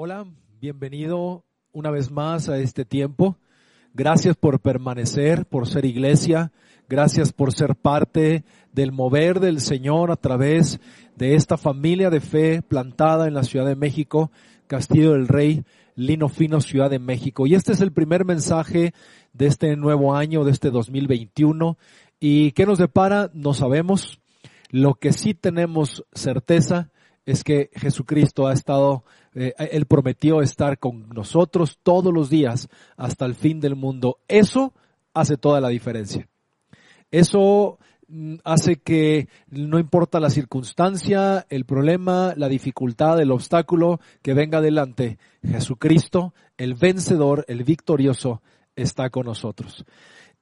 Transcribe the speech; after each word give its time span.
Hola, 0.00 0.28
bienvenido 0.60 1.44
una 1.72 1.90
vez 1.90 2.12
más 2.12 2.48
a 2.48 2.58
este 2.58 2.84
tiempo. 2.84 3.36
Gracias 3.94 4.36
por 4.36 4.60
permanecer, 4.60 5.44
por 5.44 5.66
ser 5.66 5.84
iglesia. 5.84 6.52
Gracias 6.88 7.32
por 7.32 7.52
ser 7.52 7.74
parte 7.74 8.44
del 8.72 8.92
mover 8.92 9.40
del 9.40 9.60
Señor 9.60 10.12
a 10.12 10.16
través 10.16 10.78
de 11.16 11.34
esta 11.34 11.56
familia 11.56 12.10
de 12.10 12.20
fe 12.20 12.62
plantada 12.62 13.26
en 13.26 13.34
la 13.34 13.42
Ciudad 13.42 13.66
de 13.66 13.74
México, 13.74 14.30
Castillo 14.68 15.14
del 15.14 15.26
Rey, 15.26 15.64
Lino 15.96 16.28
Fino, 16.28 16.60
Ciudad 16.60 16.90
de 16.90 17.00
México. 17.00 17.48
Y 17.48 17.56
este 17.56 17.72
es 17.72 17.80
el 17.80 17.90
primer 17.90 18.24
mensaje 18.24 18.94
de 19.32 19.46
este 19.48 19.74
nuevo 19.74 20.14
año, 20.14 20.44
de 20.44 20.52
este 20.52 20.70
2021. 20.70 21.76
¿Y 22.20 22.52
qué 22.52 22.66
nos 22.66 22.78
depara? 22.78 23.32
No 23.34 23.52
sabemos. 23.52 24.20
Lo 24.70 24.94
que 24.94 25.12
sí 25.12 25.34
tenemos 25.34 26.04
certeza 26.12 26.92
es 27.28 27.44
que 27.44 27.68
Jesucristo 27.74 28.46
ha 28.46 28.54
estado, 28.54 29.04
eh, 29.34 29.52
Él 29.70 29.84
prometió 29.84 30.40
estar 30.40 30.78
con 30.78 31.10
nosotros 31.10 31.78
todos 31.82 32.10
los 32.10 32.30
días 32.30 32.68
hasta 32.96 33.26
el 33.26 33.34
fin 33.34 33.60
del 33.60 33.76
mundo. 33.76 34.18
Eso 34.28 34.72
hace 35.12 35.36
toda 35.36 35.60
la 35.60 35.68
diferencia. 35.68 36.26
Eso 37.10 37.78
mm, 38.08 38.36
hace 38.44 38.76
que 38.76 39.28
no 39.50 39.78
importa 39.78 40.20
la 40.20 40.30
circunstancia, 40.30 41.44
el 41.50 41.66
problema, 41.66 42.32
la 42.34 42.48
dificultad, 42.48 43.20
el 43.20 43.30
obstáculo 43.30 44.00
que 44.22 44.32
venga 44.32 44.56
adelante, 44.56 45.18
Jesucristo, 45.42 46.32
el 46.56 46.76
vencedor, 46.76 47.44
el 47.48 47.62
victorioso, 47.62 48.40
está 48.74 49.10
con 49.10 49.26
nosotros. 49.26 49.84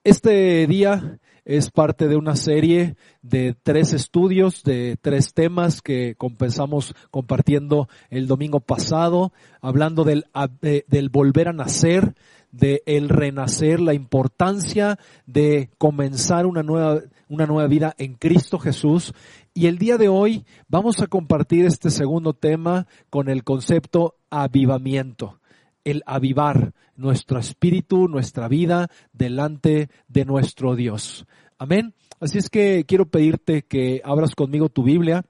Este 0.05 0.69
día 0.69 1.19
es 1.47 1.71
parte 1.71 2.09
de 2.09 2.17
una 2.17 2.35
serie 2.35 2.97
de 3.23 3.55
tres 3.63 3.93
estudios, 3.93 4.65
de 4.65 4.99
tres 5.01 5.33
temas 5.33 5.81
que 5.81 6.17
compensamos 6.17 6.95
compartiendo 7.13 7.89
el 8.11 8.27
domingo 8.27 8.59
pasado, 8.59 9.33
hablando 9.61 10.03
del, 10.03 10.27
del 10.61 11.09
volver 11.09 11.49
a 11.49 11.53
nacer, 11.53 12.17
de 12.51 12.83
el 12.87 13.09
renacer, 13.09 13.81
la 13.81 13.95
importancia 13.95 14.99
de 15.27 15.71
comenzar 15.79 16.47
una 16.47 16.65
nueva, 16.65 17.03
una 17.29 17.47
nueva 17.47 17.69
vida 17.69 17.95
en 17.97 18.15
Cristo 18.15 18.59
Jesús. 18.59 19.15
Y 19.55 19.67
el 19.67 19.79
día 19.79 19.99
de 19.99 20.09
hoy 20.09 20.45
vamos 20.67 21.01
a 21.01 21.07
compartir 21.07 21.65
este 21.65 21.91
segundo 21.91 22.33
tema 22.33 22.89
con 23.09 23.29
el 23.29 23.45
concepto 23.45 24.17
avivamiento 24.31 25.39
el 25.87 26.03
avivar 26.05 26.73
nuestro 26.97 27.39
espíritu, 27.39 28.09
nuestra 28.09 28.49
vida 28.49 28.91
delante 29.13 29.89
de 30.09 30.25
nuestro 30.25 30.75
Dios. 30.75 31.27
Amén. 31.59 31.95
Así 32.21 32.37
es 32.37 32.51
que 32.51 32.85
quiero 32.87 33.07
pedirte 33.07 33.63
que 33.63 34.03
abras 34.05 34.35
conmigo 34.35 34.69
tu 34.69 34.83
Biblia. 34.83 35.25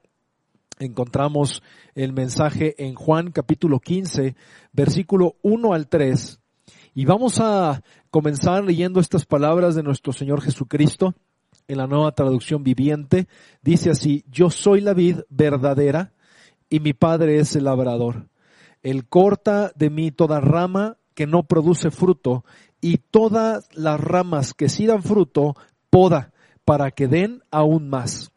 Encontramos 0.77 1.63
el 1.95 2.11
mensaje 2.11 2.75
en 2.85 2.95
Juan 2.95 3.31
capítulo 3.31 3.79
15, 3.79 4.35
versículo 4.73 5.37
1 5.41 5.73
al 5.73 5.87
3. 5.87 6.41
Y 6.95 7.05
vamos 7.05 7.39
a 7.39 7.81
comenzar 8.09 8.65
leyendo 8.65 8.99
estas 8.99 9.25
palabras 9.25 9.73
de 9.75 9.83
nuestro 9.83 10.11
Señor 10.11 10.41
Jesucristo 10.41 11.15
en 11.65 11.77
la 11.77 11.87
nueva 11.87 12.11
traducción 12.11 12.61
viviente. 12.61 13.29
Dice 13.61 13.89
así, 13.89 14.25
yo 14.29 14.49
soy 14.49 14.81
la 14.81 14.93
vid 14.93 15.19
verdadera 15.29 16.11
y 16.69 16.81
mi 16.81 16.91
Padre 16.91 17.39
es 17.39 17.55
el 17.55 17.63
labrador. 17.63 18.27
Él 18.83 19.07
corta 19.07 19.71
de 19.75 19.89
mí 19.89 20.11
toda 20.11 20.41
rama 20.41 20.97
que 21.13 21.25
no 21.25 21.43
produce 21.43 21.89
fruto 21.89 22.43
y 22.81 22.97
todas 22.97 23.69
las 23.73 23.97
ramas 23.97 24.53
que 24.53 24.67
sí 24.67 24.85
dan 24.85 25.03
fruto, 25.03 25.55
poda 25.97 26.31
para 26.63 26.91
que 26.91 27.07
den 27.07 27.41
aún 27.49 27.89
más. 27.89 28.31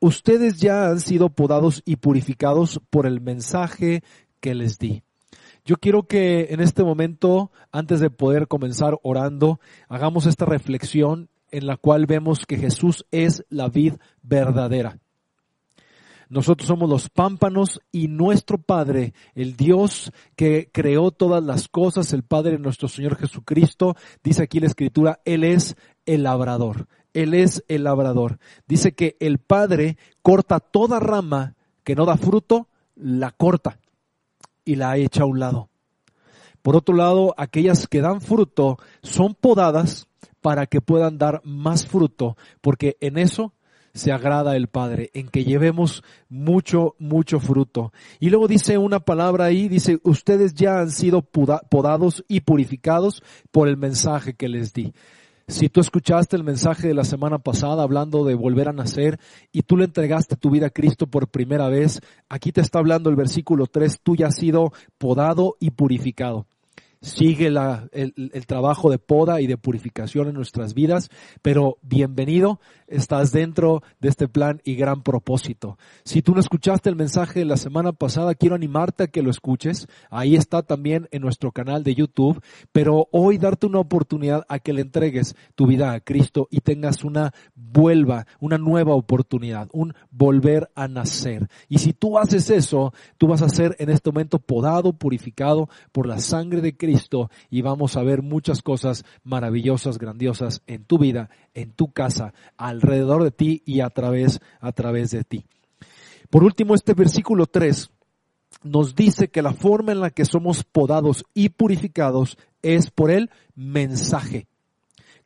Ustedes 0.00 0.60
ya 0.60 0.90
han 0.90 1.00
sido 1.00 1.30
podados 1.30 1.80
y 1.86 1.96
purificados 1.96 2.78
por 2.90 3.06
el 3.06 3.22
mensaje 3.22 4.02
que 4.38 4.54
les 4.54 4.78
di. 4.78 5.02
Yo 5.64 5.76
quiero 5.76 6.02
que 6.02 6.48
en 6.50 6.60
este 6.60 6.84
momento, 6.84 7.52
antes 7.72 8.00
de 8.00 8.10
poder 8.10 8.48
comenzar 8.48 8.98
orando, 9.02 9.60
hagamos 9.88 10.26
esta 10.26 10.44
reflexión 10.44 11.30
en 11.50 11.66
la 11.66 11.78
cual 11.78 12.04
vemos 12.04 12.44
que 12.44 12.58
Jesús 12.58 13.06
es 13.10 13.46
la 13.48 13.70
vid 13.70 13.94
verdadera. 14.20 14.98
Nosotros 16.30 16.68
somos 16.68 16.88
los 16.88 17.10
pámpanos 17.10 17.80
y 17.90 18.06
nuestro 18.06 18.56
Padre, 18.56 19.14
el 19.34 19.56
Dios 19.56 20.12
que 20.36 20.70
creó 20.72 21.10
todas 21.10 21.42
las 21.42 21.66
cosas, 21.66 22.12
el 22.12 22.22
Padre 22.22 22.52
de 22.52 22.60
nuestro 22.60 22.86
Señor 22.86 23.16
Jesucristo, 23.16 23.96
dice 24.22 24.44
aquí 24.44 24.60
la 24.60 24.68
Escritura, 24.68 25.20
Él 25.24 25.42
es 25.42 25.76
el 26.06 26.24
labrador. 26.24 26.86
Él 27.12 27.34
es 27.34 27.64
el 27.68 27.84
labrador. 27.84 28.38
Dice 28.66 28.92
que 28.92 29.16
el 29.20 29.38
Padre 29.38 29.96
corta 30.22 30.60
toda 30.60 31.00
rama 31.00 31.56
que 31.84 31.94
no 31.94 32.04
da 32.04 32.16
fruto, 32.16 32.68
la 32.94 33.32
corta 33.32 33.78
y 34.64 34.76
la 34.76 34.96
echa 34.96 35.22
a 35.22 35.26
un 35.26 35.40
lado. 35.40 35.70
Por 36.62 36.76
otro 36.76 36.94
lado, 36.94 37.34
aquellas 37.36 37.88
que 37.88 38.00
dan 38.00 38.20
fruto 38.20 38.78
son 39.02 39.34
podadas 39.34 40.06
para 40.40 40.66
que 40.66 40.80
puedan 40.80 41.18
dar 41.18 41.40
más 41.44 41.86
fruto, 41.86 42.36
porque 42.60 42.96
en 43.00 43.18
eso 43.18 43.54
se 43.92 44.12
agrada 44.12 44.56
el 44.56 44.68
Padre, 44.68 45.10
en 45.14 45.28
que 45.28 45.44
llevemos 45.44 46.04
mucho, 46.28 46.94
mucho 46.98 47.40
fruto. 47.40 47.92
Y 48.20 48.30
luego 48.30 48.46
dice 48.46 48.78
una 48.78 49.00
palabra 49.00 49.46
ahí, 49.46 49.68
dice, 49.68 49.98
ustedes 50.04 50.54
ya 50.54 50.78
han 50.80 50.90
sido 50.90 51.22
podados 51.22 52.24
y 52.28 52.40
purificados 52.40 53.22
por 53.50 53.68
el 53.68 53.76
mensaje 53.76 54.34
que 54.34 54.48
les 54.48 54.72
di. 54.72 54.92
Si 55.50 55.68
tú 55.68 55.80
escuchaste 55.80 56.36
el 56.36 56.44
mensaje 56.44 56.86
de 56.86 56.94
la 56.94 57.02
semana 57.02 57.38
pasada 57.38 57.82
hablando 57.82 58.24
de 58.24 58.36
volver 58.36 58.68
a 58.68 58.72
nacer 58.72 59.18
y 59.50 59.62
tú 59.62 59.76
le 59.76 59.86
entregaste 59.86 60.36
tu 60.36 60.48
vida 60.48 60.68
a 60.68 60.70
Cristo 60.70 61.08
por 61.08 61.26
primera 61.26 61.68
vez, 61.68 62.00
aquí 62.28 62.52
te 62.52 62.60
está 62.60 62.78
hablando 62.78 63.10
el 63.10 63.16
versículo 63.16 63.66
3, 63.66 63.98
tú 64.00 64.14
ya 64.14 64.28
has 64.28 64.36
sido 64.36 64.72
podado 64.96 65.56
y 65.58 65.70
purificado 65.70 66.46
sigue 67.02 67.50
la, 67.50 67.88
el, 67.92 68.12
el, 68.34 68.46
trabajo 68.46 68.90
de 68.90 68.98
poda 68.98 69.40
y 69.40 69.46
de 69.46 69.56
purificación 69.56 70.28
en 70.28 70.34
nuestras 70.34 70.74
vidas, 70.74 71.08
pero 71.40 71.78
bienvenido, 71.80 72.60
estás 72.88 73.32
dentro 73.32 73.82
de 74.00 74.10
este 74.10 74.28
plan 74.28 74.60
y 74.64 74.74
gran 74.74 75.02
propósito. 75.02 75.78
Si 76.04 76.20
tú 76.20 76.34
no 76.34 76.40
escuchaste 76.40 76.90
el 76.90 76.96
mensaje 76.96 77.38
de 77.38 77.44
la 77.46 77.56
semana 77.56 77.92
pasada, 77.92 78.34
quiero 78.34 78.54
animarte 78.54 79.04
a 79.04 79.06
que 79.06 79.22
lo 79.22 79.30
escuches. 79.30 79.86
Ahí 80.10 80.36
está 80.36 80.62
también 80.62 81.08
en 81.10 81.22
nuestro 81.22 81.52
canal 81.52 81.84
de 81.84 81.94
YouTube, 81.94 82.42
pero 82.70 83.08
hoy 83.12 83.38
darte 83.38 83.66
una 83.66 83.78
oportunidad 83.78 84.44
a 84.48 84.58
que 84.58 84.74
le 84.74 84.82
entregues 84.82 85.36
tu 85.54 85.66
vida 85.66 85.92
a 85.92 86.00
Cristo 86.00 86.48
y 86.50 86.60
tengas 86.60 87.02
una 87.02 87.32
vuelva, 87.54 88.26
una 88.40 88.58
nueva 88.58 88.94
oportunidad, 88.94 89.68
un 89.72 89.94
volver 90.10 90.70
a 90.74 90.86
nacer. 90.86 91.48
Y 91.68 91.78
si 91.78 91.94
tú 91.94 92.18
haces 92.18 92.50
eso, 92.50 92.92
tú 93.16 93.28
vas 93.28 93.40
a 93.40 93.48
ser 93.48 93.74
en 93.78 93.88
este 93.88 94.10
momento 94.10 94.38
podado, 94.38 94.92
purificado 94.92 95.70
por 95.92 96.06
la 96.06 96.18
sangre 96.18 96.60
de 96.60 96.76
Cristo 96.76 96.89
y 97.50 97.62
vamos 97.62 97.96
a 97.96 98.02
ver 98.02 98.22
muchas 98.22 98.62
cosas 98.62 99.04
maravillosas, 99.24 99.98
grandiosas 99.98 100.62
en 100.66 100.84
tu 100.84 100.98
vida, 100.98 101.30
en 101.54 101.72
tu 101.72 101.92
casa, 101.92 102.34
alrededor 102.56 103.24
de 103.24 103.30
ti 103.30 103.62
y 103.64 103.80
a 103.80 103.90
través, 103.90 104.40
a 104.60 104.72
través 104.72 105.10
de 105.10 105.24
ti. 105.24 105.44
Por 106.30 106.44
último, 106.44 106.74
este 106.74 106.94
versículo 106.94 107.46
3 107.46 107.90
nos 108.62 108.94
dice 108.94 109.28
que 109.28 109.42
la 109.42 109.52
forma 109.52 109.92
en 109.92 110.00
la 110.00 110.10
que 110.10 110.24
somos 110.24 110.64
podados 110.64 111.24
y 111.34 111.50
purificados 111.50 112.36
es 112.62 112.90
por 112.90 113.10
el 113.10 113.30
mensaje. 113.54 114.46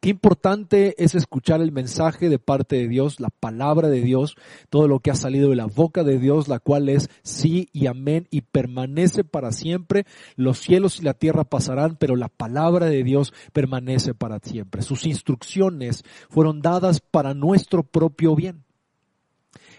Qué 0.05 0.11
importante 0.11 1.03
es 1.03 1.15
escuchar 1.15 1.63
el 1.63 1.73
mensaje 1.73 2.29
de 2.29 2.39
parte 2.39 2.77
de 2.77 2.89
Dios, 2.89 3.21
la 3.21 3.31
palabra 3.31 3.89
de 3.89 4.03
Dios, 4.03 4.37
todo 4.69 4.87
lo 4.87 5.01
que 5.01 5.11
ha 5.11 5.15
salido 5.15 5.49
de 5.49 5.57
la 5.57 5.65
boca 5.65 6.05
de 6.05 6.19
Dios, 6.19 6.47
la 6.47 6.59
cual 6.59 6.91
es 6.91 7.09
sí 7.23 7.71
y 7.73 7.87
amén 7.87 8.29
y 8.31 8.43
permanece 8.43 9.25
para 9.25 9.51
siempre. 9.51 10.05
Los 10.37 10.59
cielos 10.59 11.01
y 11.01 11.05
la 11.05 11.15
tierra 11.15 11.45
pasarán, 11.45 11.97
pero 11.97 12.17
la 12.17 12.29
palabra 12.29 12.85
de 12.85 13.03
Dios 13.03 13.33
permanece 13.55 14.13
para 14.13 14.41
siempre. 14.41 14.83
Sus 14.83 15.07
instrucciones 15.07 16.05
fueron 16.29 16.61
dadas 16.61 17.01
para 17.01 17.33
nuestro 17.33 17.83
propio 17.83 18.37
bien. 18.37 18.63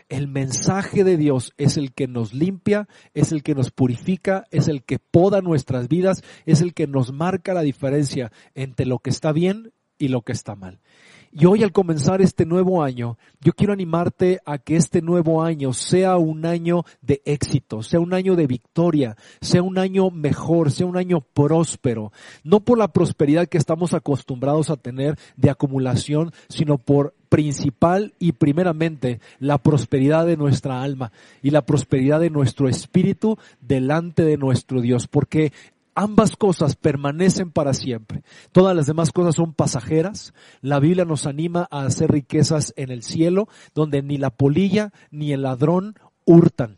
El 0.09 0.27
mensaje 0.27 1.03
de 1.03 1.17
Dios 1.17 1.53
es 1.57 1.77
el 1.77 1.93
que 1.93 2.07
nos 2.07 2.33
limpia, 2.33 2.87
es 3.13 3.31
el 3.31 3.43
que 3.43 3.53
nos 3.53 3.69
purifica, 3.69 4.45
es 4.49 4.69
el 4.69 4.83
que 4.83 4.97
poda 4.97 5.41
nuestras 5.41 5.87
vidas, 5.87 6.23
es 6.47 6.61
el 6.61 6.73
que 6.73 6.87
nos 6.87 7.13
marca 7.13 7.53
la 7.53 7.61
diferencia 7.61 8.31
entre 8.55 8.87
lo 8.87 8.97
que 8.97 9.11
está 9.11 9.31
bien 9.31 9.71
y 9.97 10.07
lo 10.09 10.21
que 10.21 10.33
está 10.33 10.55
mal. 10.55 10.79
Y 11.37 11.47
hoy 11.47 11.63
al 11.63 11.73
comenzar 11.73 12.21
este 12.21 12.45
nuevo 12.45 12.81
año, 12.81 13.17
yo 13.41 13.51
quiero 13.51 13.73
animarte 13.73 14.39
a 14.45 14.57
que 14.57 14.77
este 14.77 15.01
nuevo 15.01 15.43
año 15.43 15.73
sea 15.73 16.15
un 16.15 16.45
año 16.45 16.85
de 17.01 17.21
éxito, 17.25 17.83
sea 17.83 17.99
un 17.99 18.13
año 18.13 18.37
de 18.37 18.47
victoria, 18.47 19.17
sea 19.41 19.61
un 19.61 19.77
año 19.77 20.11
mejor, 20.11 20.71
sea 20.71 20.85
un 20.85 20.95
año 20.95 21.19
próspero. 21.19 22.13
No 22.45 22.61
por 22.61 22.77
la 22.77 22.87
prosperidad 22.87 23.47
que 23.47 23.57
estamos 23.57 23.93
acostumbrados 23.93 24.69
a 24.69 24.77
tener 24.77 25.19
de 25.35 25.49
acumulación, 25.49 26.31
sino 26.47 26.77
por 26.77 27.13
principal 27.27 28.13
y 28.17 28.31
primeramente 28.31 29.19
la 29.39 29.57
prosperidad 29.57 30.25
de 30.25 30.37
nuestra 30.37 30.83
alma 30.83 31.11
y 31.43 31.49
la 31.49 31.65
prosperidad 31.65 32.21
de 32.21 32.29
nuestro 32.29 32.69
espíritu 32.69 33.37
delante 33.59 34.23
de 34.23 34.37
nuestro 34.37 34.79
Dios, 34.79 35.07
porque 35.07 35.51
ambas 35.95 36.35
cosas 36.35 36.75
permanecen 36.75 37.51
para 37.51 37.73
siempre. 37.73 38.23
Todas 38.51 38.75
las 38.75 38.85
demás 38.85 39.11
cosas 39.11 39.35
son 39.35 39.53
pasajeras. 39.53 40.33
La 40.61 40.79
Biblia 40.79 41.05
nos 41.05 41.25
anima 41.25 41.67
a 41.71 41.85
hacer 41.85 42.11
riquezas 42.11 42.73
en 42.75 42.91
el 42.91 43.01
cielo, 43.01 43.47
donde 43.73 44.03
ni 44.03 44.17
la 44.17 44.29
polilla 44.29 44.91
ni 45.09 45.31
el 45.31 45.41
ladrón 45.43 45.95
hurtan. 46.25 46.77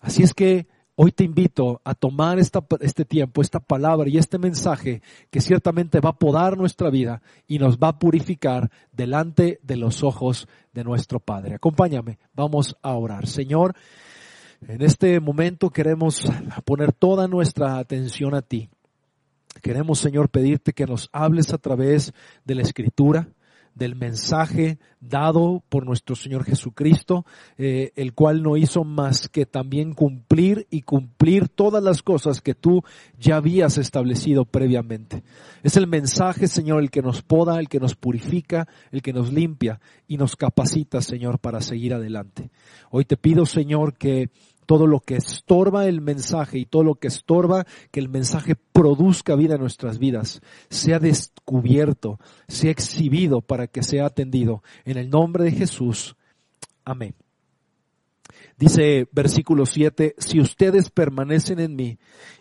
Así 0.00 0.22
es 0.22 0.34
que 0.34 0.66
Hoy 0.94 1.10
te 1.10 1.24
invito 1.24 1.80
a 1.84 1.94
tomar 1.94 2.38
este 2.38 3.04
tiempo, 3.06 3.40
esta 3.40 3.60
palabra 3.60 4.10
y 4.10 4.18
este 4.18 4.36
mensaje 4.36 5.00
que 5.30 5.40
ciertamente 5.40 6.00
va 6.00 6.10
a 6.10 6.18
podar 6.18 6.58
nuestra 6.58 6.90
vida 6.90 7.22
y 7.48 7.58
nos 7.58 7.78
va 7.78 7.88
a 7.88 7.98
purificar 7.98 8.70
delante 8.92 9.58
de 9.62 9.76
los 9.76 10.02
ojos 10.02 10.48
de 10.74 10.84
nuestro 10.84 11.18
Padre. 11.18 11.54
Acompáñame, 11.54 12.18
vamos 12.34 12.76
a 12.82 12.92
orar. 12.92 13.26
Señor, 13.26 13.74
en 14.68 14.82
este 14.82 15.18
momento 15.20 15.70
queremos 15.70 16.24
poner 16.64 16.92
toda 16.92 17.28
nuestra 17.28 17.78
atención 17.78 18.34
a 18.34 18.42
ti. 18.42 18.68
Queremos, 19.60 19.98
Señor, 19.98 20.28
pedirte 20.28 20.72
que 20.72 20.86
nos 20.86 21.08
hables 21.12 21.52
a 21.52 21.58
través 21.58 22.12
de 22.44 22.54
la 22.54 22.62
Escritura, 22.62 23.28
del 23.74 23.96
mensaje 23.96 24.78
dado 25.00 25.62
por 25.68 25.86
nuestro 25.86 26.14
Señor 26.14 26.44
Jesucristo, 26.44 27.24
eh, 27.56 27.92
el 27.96 28.12
cual 28.12 28.42
no 28.42 28.56
hizo 28.56 28.84
más 28.84 29.28
que 29.28 29.46
también 29.46 29.94
cumplir 29.94 30.66
y 30.70 30.82
cumplir 30.82 31.48
todas 31.48 31.82
las 31.82 32.02
cosas 32.02 32.40
que 32.40 32.54
tú 32.54 32.82
ya 33.18 33.36
habías 33.36 33.78
establecido 33.78 34.44
previamente. 34.44 35.22
Es 35.62 35.76
el 35.76 35.86
mensaje, 35.86 36.48
Señor, 36.48 36.82
el 36.82 36.90
que 36.90 37.02
nos 37.02 37.22
poda, 37.22 37.58
el 37.58 37.68
que 37.68 37.80
nos 37.80 37.94
purifica, 37.94 38.68
el 38.90 39.00
que 39.00 39.12
nos 39.12 39.32
limpia 39.32 39.80
y 40.06 40.18
nos 40.18 40.36
capacita, 40.36 41.00
Señor, 41.00 41.38
para 41.38 41.60
seguir 41.62 41.94
adelante. 41.94 42.50
Hoy 42.90 43.04
te 43.04 43.16
pido, 43.16 43.46
Señor, 43.46 43.94
que 43.94 44.30
todo 44.66 44.86
lo 44.86 45.00
que 45.00 45.16
estorba 45.16 45.86
el 45.86 46.00
mensaje 46.00 46.58
y 46.58 46.66
todo 46.66 46.84
lo 46.84 46.94
que 46.94 47.08
estorba 47.08 47.66
que 47.90 48.00
el 48.00 48.08
mensaje 48.08 48.54
produzca 48.54 49.36
vida 49.36 49.54
en 49.54 49.60
nuestras 49.60 49.98
vidas, 49.98 50.40
sea 50.70 50.98
descubierto, 50.98 52.18
sea 52.48 52.70
exhibido 52.70 53.40
para 53.40 53.66
que 53.66 53.82
sea 53.82 54.06
atendido. 54.06 54.62
En 54.84 54.98
el 54.98 55.10
nombre 55.10 55.44
de 55.44 55.52
Jesús. 55.52 56.16
Amén. 56.84 57.14
Dice 58.62 59.08
versículo 59.10 59.66
7, 59.66 60.14
si 60.18 60.38
ustedes 60.38 60.88
permanecen 60.88 61.58
en 61.58 61.74
mí 61.74 61.98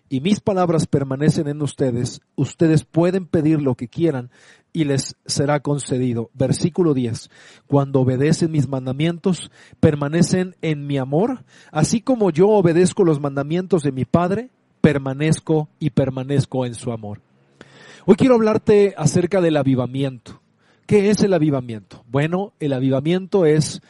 y 0.08 0.22
mis 0.22 0.40
palabras 0.40 0.86
permanecen 0.86 1.48
en 1.48 1.64
ustedes, 1.64 2.22
ustedes 2.36 2.84
pueden 2.84 3.26
pedir 3.26 3.60
lo 3.60 3.74
que 3.74 3.88
quieran 3.88 4.30
y 4.72 4.84
les 4.84 5.16
será 5.26 5.62
concedido. 5.62 6.30
Versículo 6.36 6.94
10. 6.94 7.32
Cuando 7.66 8.02
obedecen 8.02 8.52
mis 8.52 8.68
mandamientos, 8.68 9.50
permanecen 9.80 10.56
en 10.62 10.86
mi 10.86 11.00
amor, 11.00 11.44
así 11.72 12.02
como 12.02 12.30
yo 12.30 12.50
obedezco 12.50 13.04
los 13.04 13.20
mandamientos 13.20 13.82
de 13.82 13.92
mi 13.92 14.06
Padre, 14.06 14.52
permanezco 14.80 15.70
y 15.80 15.90
permanezco 15.90 16.68
en 16.68 16.76
su 16.76 16.92
amor. 16.92 17.20
Hoy 18.06 18.14
quiero 18.16 18.36
hablarte 18.36 18.94
acerca 18.96 19.42
del 19.42 19.58
avivamiento. 19.58 20.40
¿Qué 20.86 21.10
es 21.10 21.24
el 21.24 21.34
avivamiento? 21.34 22.04
Bueno, 22.08 22.54
el 22.60 22.74
avivamiento 22.74 23.48
es 23.48 23.82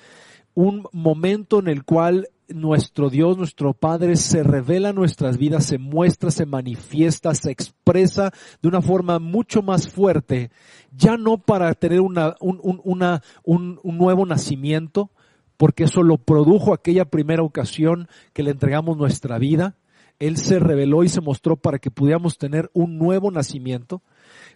un 0.54 0.88
momento 0.92 1.60
en 1.60 1.68
el 1.68 1.84
cual 1.84 2.28
nuestro 2.50 3.10
Dios, 3.10 3.38
nuestro 3.38 3.74
Padre, 3.74 4.16
se 4.16 4.44
revela 4.44 4.90
en 4.90 4.96
nuestras 4.96 5.38
vidas, 5.38 5.66
se 5.66 5.78
muestra, 5.78 6.32
se 6.32 6.46
manifiesta, 6.46 7.34
se 7.34 7.52
expresa 7.52 8.32
de 8.62 8.68
una 8.68 8.82
forma 8.82 9.20
mucho 9.20 9.62
más 9.62 9.90
fuerte, 9.90 10.52
ya 10.92 11.18
no 11.18 11.38
para 11.38 11.74
tener 11.74 12.02
una, 12.02 12.36
un, 12.40 12.60
una, 12.84 13.22
un, 13.44 13.80
un 13.84 13.98
nuevo 13.98 14.26
nacimiento, 14.26 15.12
porque 15.58 15.84
eso 15.86 16.04
lo 16.04 16.18
produjo 16.18 16.74
aquella 16.74 17.06
primera 17.06 17.44
ocasión 17.44 18.08
que 18.34 18.44
le 18.44 18.52
entregamos 18.52 18.98
nuestra 18.98 19.38
vida. 19.38 19.78
Él 20.20 20.38
se 20.38 20.60
reveló 20.60 21.04
y 21.04 21.10
se 21.10 21.22
mostró 21.22 21.56
para 21.56 21.80
que 21.80 21.92
pudiéramos 21.92 22.38
tener 22.38 22.70
un 22.74 22.98
nuevo 22.98 23.32
nacimiento 23.32 24.02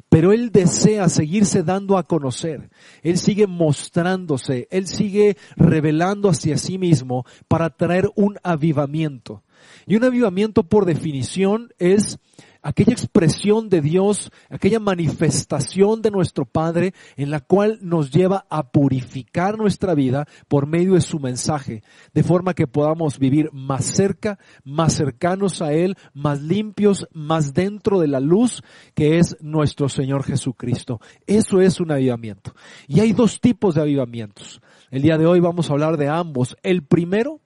pero 0.10 0.32
Él 0.32 0.52
desea 0.52 1.10
seguirse 1.10 1.64
dando 1.64 1.98
a 1.98 2.04
conocer. 2.04 2.70
Él 3.02 3.18
sigue 3.18 3.48
mostrándose, 3.48 4.68
Él 4.72 4.88
sigue 4.88 5.38
revelando 5.56 6.30
hacia 6.30 6.58
sí 6.58 6.78
mismo 6.78 7.26
para 7.48 7.70
traer 7.70 8.10
un 8.16 8.38
avivamiento. 8.44 9.44
Y 9.88 9.96
un 9.96 10.04
avivamiento 10.04 10.64
por 10.64 10.86
definición 10.86 11.74
es 11.80 12.20
aquella 12.66 12.94
expresión 12.94 13.70
de 13.70 13.80
Dios, 13.80 14.32
aquella 14.50 14.80
manifestación 14.80 16.02
de 16.02 16.10
nuestro 16.10 16.46
Padre 16.46 16.96
en 17.16 17.30
la 17.30 17.40
cual 17.40 17.78
nos 17.84 18.10
lleva 18.10 18.48
a 18.50 18.72
purificar 18.72 19.56
nuestra 19.56 19.94
vida 19.94 20.26
por 20.48 20.66
medio 20.66 20.96
de 20.96 21.02
su 21.02 21.20
mensaje, 21.20 21.84
de 22.14 22.24
forma 22.24 22.56
que 22.56 22.66
podamos 22.66 23.20
vivir 23.20 23.52
más 23.54 23.86
cerca, 23.86 24.40
más 24.64 24.94
cercanos 24.94 25.62
a 25.62 25.74
Él, 25.74 25.96
más 26.16 26.42
limpios, 26.42 27.08
más 27.14 27.54
dentro 27.54 28.00
de 28.00 28.08
la 28.08 28.20
luz 28.20 28.64
que 28.96 29.20
es 29.20 29.38
nuestro 29.42 29.88
Señor 29.88 30.24
Jesucristo. 30.24 31.00
Eso 31.28 31.62
es 31.62 31.80
un 31.80 31.92
avivamiento. 31.92 32.56
Y 32.88 33.00
hay 33.00 33.14
dos 33.14 33.40
tipos 33.42 33.76
de 33.76 33.82
avivamientos. 33.82 34.60
El 34.90 35.04
día 35.04 35.20
de 35.20 35.28
hoy 35.28 35.40
vamos 35.40 35.70
a 35.70 35.74
hablar 35.74 35.98
de 35.98 36.10
ambos. 36.10 36.58
El 36.64 36.84
primero 36.84 37.42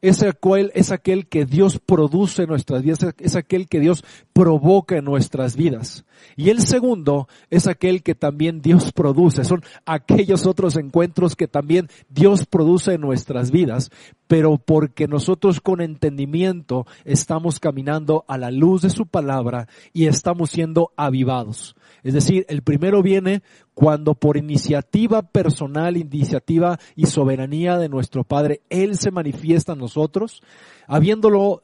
es 0.00 0.22
aquel, 0.22 0.70
es 0.74 0.92
aquel 0.92 1.26
que 1.26 1.44
Dios 1.44 1.80
produce 1.84 2.42
en 2.42 2.48
nuestras 2.48 2.82
vidas, 2.82 3.00
es 3.18 3.36
aquel 3.36 3.68
que 3.68 3.80
Dios 3.80 4.04
provoca 4.32 4.96
en 4.96 5.04
nuestras 5.04 5.56
vidas. 5.56 6.04
Y 6.36 6.50
el 6.50 6.60
segundo 6.60 7.28
es 7.50 7.66
aquel 7.66 8.02
que 8.02 8.14
también 8.14 8.62
Dios 8.62 8.92
produce, 8.92 9.44
son 9.44 9.62
aquellos 9.86 10.46
otros 10.46 10.76
encuentros 10.76 11.34
que 11.34 11.48
también 11.48 11.88
Dios 12.08 12.46
produce 12.46 12.94
en 12.94 13.00
nuestras 13.00 13.50
vidas, 13.50 13.90
pero 14.26 14.58
porque 14.58 15.08
nosotros 15.08 15.60
con 15.60 15.80
entendimiento 15.80 16.86
estamos 17.04 17.58
caminando 17.58 18.24
a 18.28 18.38
la 18.38 18.50
luz 18.50 18.82
de 18.82 18.90
su 18.90 19.06
palabra 19.06 19.68
y 19.92 20.06
estamos 20.06 20.50
siendo 20.50 20.92
avivados. 20.96 21.74
Es 22.02 22.14
decir, 22.14 22.46
el 22.48 22.62
primero 22.62 23.02
viene 23.02 23.42
cuando 23.74 24.14
por 24.14 24.36
iniciativa 24.36 25.22
personal, 25.22 25.96
iniciativa 25.96 26.78
y 26.96 27.06
soberanía 27.06 27.78
de 27.78 27.88
nuestro 27.88 28.24
Padre, 28.24 28.62
Él 28.70 28.96
se 28.96 29.10
manifiesta 29.10 29.72
a 29.72 29.76
nosotros, 29.76 30.42
habiéndolo 30.86 31.62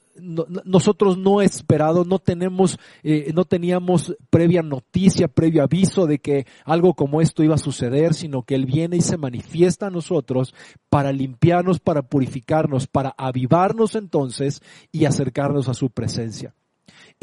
nosotros 0.65 1.19
no 1.19 1.43
esperado, 1.43 2.05
no 2.05 2.19
tenemos, 2.19 2.79
eh, 3.03 3.33
no 3.35 3.45
teníamos 3.45 4.15
previa 4.31 4.63
noticia, 4.63 5.29
previo 5.29 5.63
aviso 5.65 6.07
de 6.07 6.19
que 6.19 6.47
algo 6.65 6.95
como 6.95 7.21
esto 7.21 7.43
iba 7.43 7.57
a 7.57 7.59
suceder, 7.59 8.15
sino 8.15 8.43
que 8.43 8.55
Él 8.55 8.67
viene 8.67 8.97
y 8.97 9.01
se 9.01 9.17
manifiesta 9.17 9.89
a 9.89 9.91
nosotros 9.91 10.55
para 10.89 11.13
limpiarnos, 11.13 11.81
para 11.81 12.03
purificarnos, 12.03 12.87
para 12.87 13.15
avivarnos 13.19 13.97
entonces 13.97 14.63
y 14.93 15.05
acercarnos 15.05 15.69
a 15.69 15.75
su 15.75 15.91
presencia. 15.91 16.55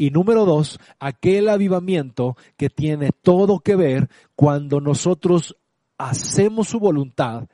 Y 0.02 0.10
número 0.10 0.44
dos, 0.44 0.80
aquel 0.98 1.48
avivamiento 1.48 2.36
que 2.56 2.68
tiene 2.68 3.10
todo 3.12 3.60
que 3.60 3.76
ver 3.76 4.10
cuando 4.34 4.80
nosotros 4.80 5.56
hacemos 5.96 6.66
su 6.66 6.80
voluntad 6.80 7.46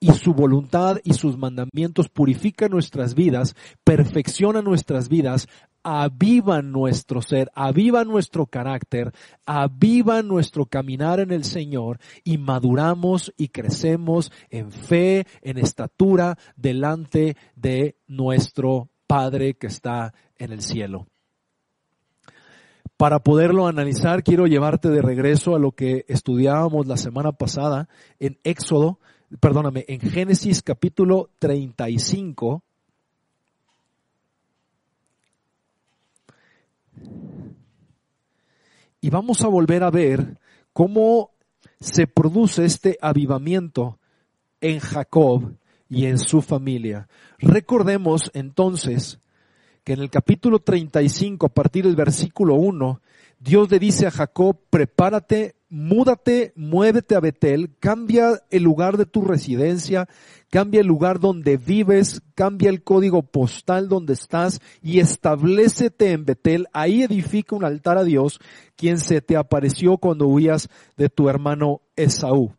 y 0.00 0.12
su 0.12 0.32
voluntad 0.32 0.96
y 1.04 1.12
sus 1.12 1.36
mandamientos 1.36 2.08
purifican 2.08 2.70
nuestras 2.70 3.14
vidas, 3.14 3.54
perfeccionan 3.84 4.64
nuestras 4.64 5.10
vidas, 5.10 5.46
avivan 5.82 6.72
nuestro 6.72 7.20
ser, 7.20 7.50
avivan 7.54 8.08
nuestro 8.08 8.46
carácter, 8.46 9.12
avivan 9.44 10.26
nuestro 10.26 10.64
caminar 10.64 11.20
en 11.20 11.32
el 11.32 11.44
Señor 11.44 11.98
y 12.24 12.38
maduramos 12.38 13.30
y 13.36 13.48
crecemos 13.48 14.32
en 14.48 14.72
fe, 14.72 15.26
en 15.42 15.58
estatura 15.58 16.38
delante 16.56 17.36
de 17.56 17.98
nuestro 18.06 18.88
Padre 19.06 19.52
que 19.52 19.66
está 19.66 20.14
en 20.38 20.52
el 20.52 20.62
cielo. 20.62 21.09
Para 23.00 23.20
poderlo 23.20 23.66
analizar, 23.66 24.22
quiero 24.22 24.46
llevarte 24.46 24.90
de 24.90 25.00
regreso 25.00 25.56
a 25.56 25.58
lo 25.58 25.72
que 25.72 26.04
estudiábamos 26.06 26.86
la 26.86 26.98
semana 26.98 27.32
pasada 27.32 27.88
en 28.18 28.38
Éxodo, 28.44 28.98
perdóname, 29.40 29.86
en 29.88 30.00
Génesis 30.00 30.60
capítulo 30.60 31.30
35. 31.38 32.62
Y 39.00 39.08
vamos 39.08 39.44
a 39.44 39.48
volver 39.48 39.82
a 39.82 39.90
ver 39.90 40.38
cómo 40.74 41.30
se 41.80 42.06
produce 42.06 42.66
este 42.66 42.98
avivamiento 43.00 43.98
en 44.60 44.78
Jacob 44.78 45.54
y 45.88 46.04
en 46.04 46.18
su 46.18 46.42
familia. 46.42 47.08
Recordemos 47.38 48.30
entonces 48.34 49.20
que 49.84 49.92
en 49.92 50.00
el 50.00 50.10
capítulo 50.10 50.60
35, 50.60 51.46
a 51.46 51.48
partir 51.48 51.84
del 51.84 51.96
versículo 51.96 52.54
1, 52.54 53.00
Dios 53.38 53.70
le 53.70 53.78
dice 53.78 54.06
a 54.06 54.10
Jacob, 54.10 54.58
prepárate, 54.68 55.54
múdate, 55.70 56.52
muévete 56.56 57.14
a 57.14 57.20
Betel, 57.20 57.74
cambia 57.80 58.42
el 58.50 58.62
lugar 58.62 58.98
de 58.98 59.06
tu 59.06 59.22
residencia, 59.22 60.08
cambia 60.50 60.82
el 60.82 60.86
lugar 60.86 61.20
donde 61.20 61.56
vives, 61.56 62.20
cambia 62.34 62.68
el 62.68 62.82
código 62.82 63.22
postal 63.22 63.88
donde 63.88 64.12
estás 64.12 64.60
y 64.82 65.00
establecete 65.00 66.12
en 66.12 66.26
Betel, 66.26 66.66
ahí 66.74 67.02
edifica 67.02 67.56
un 67.56 67.64
altar 67.64 67.96
a 67.96 68.04
Dios, 68.04 68.40
quien 68.76 68.98
se 68.98 69.22
te 69.22 69.36
apareció 69.36 69.96
cuando 69.96 70.26
huías 70.26 70.68
de 70.98 71.08
tu 71.08 71.30
hermano 71.30 71.80
Esaú 71.96 72.52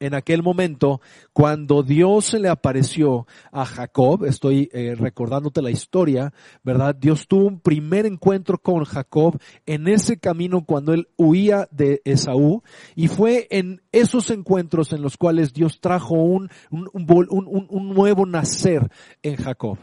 en 0.00 0.14
aquel 0.14 0.42
momento, 0.42 1.00
cuando 1.32 1.82
Dios 1.82 2.26
se 2.26 2.38
le 2.38 2.48
apareció 2.48 3.26
a 3.52 3.64
Jacob, 3.64 4.24
estoy 4.24 4.68
eh, 4.72 4.94
recordándote 4.94 5.62
la 5.62 5.70
historia, 5.70 6.32
¿verdad? 6.62 6.94
Dios 6.94 7.26
tuvo 7.28 7.46
un 7.46 7.60
primer 7.60 8.06
encuentro 8.06 8.58
con 8.58 8.84
Jacob 8.84 9.38
en 9.66 9.88
ese 9.88 10.18
camino 10.18 10.64
cuando 10.64 10.92
él 10.92 11.08
huía 11.16 11.68
de 11.70 12.02
Esaú 12.04 12.62
y 12.94 13.08
fue 13.08 13.46
en 13.50 13.82
esos 13.92 14.30
encuentros 14.30 14.92
en 14.92 15.02
los 15.02 15.16
cuales 15.16 15.52
Dios 15.52 15.80
trajo 15.80 16.14
un, 16.14 16.50
un, 16.70 17.94
nuevo 17.94 18.26
nacer 18.26 18.90
en 19.22 19.36
Jacob. 19.36 19.78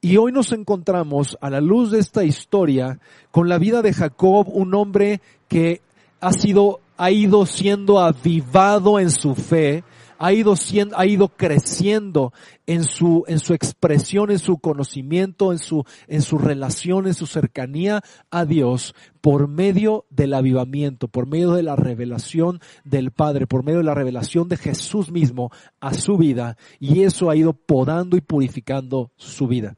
Y 0.00 0.16
hoy 0.16 0.32
nos 0.32 0.52
encontramos 0.52 1.38
a 1.40 1.50
la 1.50 1.60
luz 1.60 1.90
de 1.90 1.98
esta 1.98 2.24
historia 2.24 2.98
con 3.30 3.48
la 3.48 3.58
vida 3.58 3.82
de 3.82 3.92
Jacob, 3.92 4.48
un 4.48 4.74
hombre 4.74 5.20
que 5.48 5.80
ha 6.20 6.32
sido, 6.32 6.80
ha 6.96 7.10
ido 7.10 7.46
siendo 7.46 8.00
avivado 8.00 8.98
en 8.98 9.10
su 9.10 9.34
fe, 9.34 9.84
ha 10.18 10.32
ido 10.32 10.56
siendo, 10.56 10.98
ha 10.98 11.06
ido 11.06 11.28
creciendo 11.28 12.32
en 12.66 12.84
su, 12.84 13.24
en 13.26 13.38
su 13.38 13.54
expresión, 13.54 14.30
en 14.30 14.38
su 14.38 14.58
conocimiento, 14.58 15.52
en 15.52 15.58
su, 15.58 15.84
en 16.08 16.22
su 16.22 16.38
relación, 16.38 17.06
en 17.06 17.14
su 17.14 17.26
cercanía 17.26 18.02
a 18.30 18.44
Dios 18.44 18.94
por 19.20 19.48
medio 19.48 20.06
del 20.10 20.34
avivamiento, 20.34 21.08
por 21.08 21.26
medio 21.26 21.52
de 21.52 21.62
la 21.62 21.76
revelación 21.76 22.60
del 22.84 23.10
Padre, 23.10 23.46
por 23.46 23.64
medio 23.64 23.78
de 23.78 23.84
la 23.84 23.94
revelación 23.94 24.48
de 24.48 24.56
Jesús 24.56 25.10
mismo 25.10 25.50
a 25.80 25.94
su 25.94 26.16
vida 26.16 26.56
y 26.80 27.02
eso 27.02 27.28
ha 27.28 27.36
ido 27.36 27.52
podando 27.52 28.16
y 28.16 28.20
purificando 28.20 29.10
su 29.16 29.46
vida. 29.46 29.76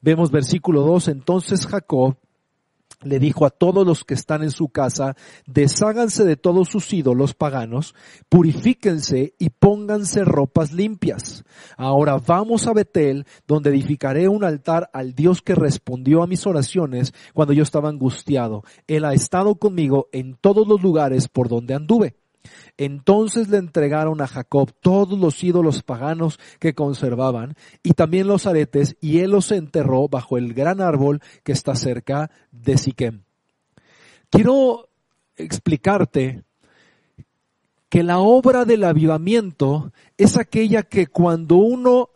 Vemos 0.00 0.30
versículo 0.30 0.82
2, 0.82 1.08
entonces 1.08 1.66
Jacob 1.66 2.16
le 3.02 3.18
dijo 3.18 3.46
a 3.46 3.50
todos 3.50 3.86
los 3.86 4.04
que 4.04 4.14
están 4.14 4.42
en 4.42 4.50
su 4.50 4.68
casa, 4.68 5.16
desháganse 5.46 6.24
de 6.24 6.36
todos 6.36 6.68
sus 6.68 6.92
ídolos 6.92 7.34
paganos, 7.34 7.94
purifíquense 8.28 9.34
y 9.38 9.50
pónganse 9.50 10.24
ropas 10.24 10.72
limpias. 10.72 11.44
Ahora 11.76 12.18
vamos 12.18 12.66
a 12.66 12.72
Betel, 12.72 13.26
donde 13.46 13.70
edificaré 13.70 14.28
un 14.28 14.44
altar 14.44 14.90
al 14.92 15.14
Dios 15.14 15.42
que 15.42 15.54
respondió 15.54 16.22
a 16.22 16.26
mis 16.26 16.46
oraciones 16.46 17.14
cuando 17.34 17.52
yo 17.52 17.62
estaba 17.62 17.88
angustiado. 17.88 18.64
Él 18.86 19.04
ha 19.04 19.14
estado 19.14 19.54
conmigo 19.56 20.08
en 20.12 20.34
todos 20.34 20.66
los 20.66 20.82
lugares 20.82 21.28
por 21.28 21.48
donde 21.48 21.74
anduve. 21.74 22.16
Entonces 22.76 23.48
le 23.48 23.58
entregaron 23.58 24.20
a 24.20 24.26
Jacob 24.26 24.72
todos 24.80 25.18
los 25.18 25.42
ídolos 25.42 25.82
paganos 25.82 26.38
que 26.58 26.74
conservaban 26.74 27.54
y 27.82 27.92
también 27.92 28.26
los 28.26 28.46
aretes 28.46 28.96
y 29.00 29.20
él 29.20 29.32
los 29.32 29.50
enterró 29.52 30.08
bajo 30.08 30.38
el 30.38 30.54
gran 30.54 30.80
árbol 30.80 31.20
que 31.44 31.52
está 31.52 31.74
cerca 31.74 32.30
de 32.50 32.78
Siquem. 32.78 33.22
Quiero 34.30 34.88
explicarte 35.36 36.44
que 37.88 38.02
la 38.02 38.18
obra 38.18 38.64
del 38.64 38.84
avivamiento 38.84 39.92
es 40.16 40.36
aquella 40.36 40.82
que 40.82 41.06
cuando 41.06 41.56
uno 41.56 42.10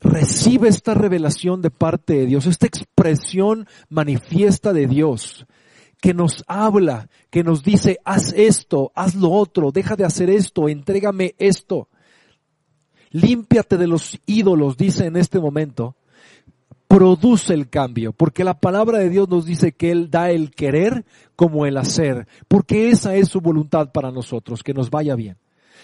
recibe 0.00 0.68
esta 0.68 0.94
revelación 0.94 1.62
de 1.62 1.70
parte 1.70 2.14
de 2.14 2.26
Dios, 2.26 2.46
esta 2.46 2.66
expresión 2.66 3.66
manifiesta 3.88 4.72
de 4.72 4.86
Dios, 4.86 5.46
que 6.02 6.14
nos 6.14 6.42
habla, 6.48 7.08
que 7.30 7.44
nos 7.44 7.62
dice, 7.62 8.00
haz 8.04 8.32
esto, 8.32 8.90
haz 8.96 9.14
lo 9.14 9.30
otro, 9.30 9.70
deja 9.70 9.94
de 9.94 10.04
hacer 10.04 10.30
esto, 10.30 10.68
entrégame 10.68 11.36
esto. 11.38 11.88
Límpiate 13.12 13.76
de 13.78 13.86
los 13.86 14.18
ídolos, 14.26 14.76
dice 14.76 15.06
en 15.06 15.16
este 15.16 15.38
momento. 15.38 15.94
Produce 16.88 17.54
el 17.54 17.70
cambio, 17.70 18.12
porque 18.12 18.42
la 18.42 18.58
palabra 18.58 18.98
de 18.98 19.10
Dios 19.10 19.28
nos 19.28 19.46
dice 19.46 19.72
que 19.72 19.92
Él 19.92 20.10
da 20.10 20.32
el 20.32 20.50
querer 20.50 21.04
como 21.36 21.66
el 21.66 21.76
hacer, 21.76 22.26
porque 22.48 22.90
esa 22.90 23.14
es 23.14 23.28
su 23.28 23.40
voluntad 23.40 23.92
para 23.92 24.10
nosotros, 24.10 24.64
que 24.64 24.74
nos 24.74 24.90
vaya 24.90 25.14
bien. 25.14 25.36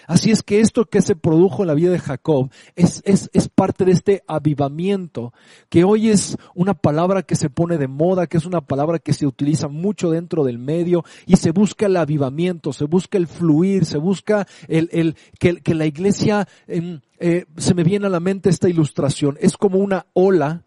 Así 0.09 0.31
es 0.31 0.41
que 0.41 0.59
esto 0.59 0.85
que 0.85 1.03
se 1.03 1.15
produjo 1.15 1.61
en 1.61 1.67
la 1.67 1.75
vida 1.75 1.91
de 1.91 1.99
Jacob 1.99 2.49
es, 2.75 3.03
es, 3.05 3.29
es 3.31 3.47
parte 3.47 3.85
de 3.85 3.91
este 3.91 4.23
avivamiento, 4.25 5.33
que 5.69 5.83
hoy 5.83 6.09
es 6.09 6.35
una 6.55 6.73
palabra 6.73 7.21
que 7.21 7.35
se 7.35 7.51
pone 7.51 7.77
de 7.77 7.87
moda, 7.87 8.25
que 8.25 8.37
es 8.37 8.47
una 8.47 8.61
palabra 8.61 8.97
que 8.97 9.13
se 9.13 9.27
utiliza 9.27 9.67
mucho 9.67 10.09
dentro 10.09 10.43
del 10.43 10.57
medio 10.57 11.05
y 11.27 11.35
se 11.35 11.51
busca 11.51 11.85
el 11.85 11.95
avivamiento, 11.95 12.73
se 12.73 12.85
busca 12.85 13.19
el 13.19 13.27
fluir, 13.27 13.85
se 13.85 13.99
busca 13.99 14.47
el, 14.67 14.89
el 14.93 15.15
que, 15.37 15.75
la 15.75 15.85
iglesia, 15.85 16.47
em, 16.65 17.01
eh, 17.19 17.45
se 17.57 17.75
me 17.75 17.83
viene 17.83 18.07
a 18.07 18.09
la 18.09 18.19
mente 18.19 18.49
esta 18.49 18.67
ilustración, 18.67 19.37
es 19.39 19.57
como 19.57 19.77
una 19.77 20.07
ola 20.13 20.63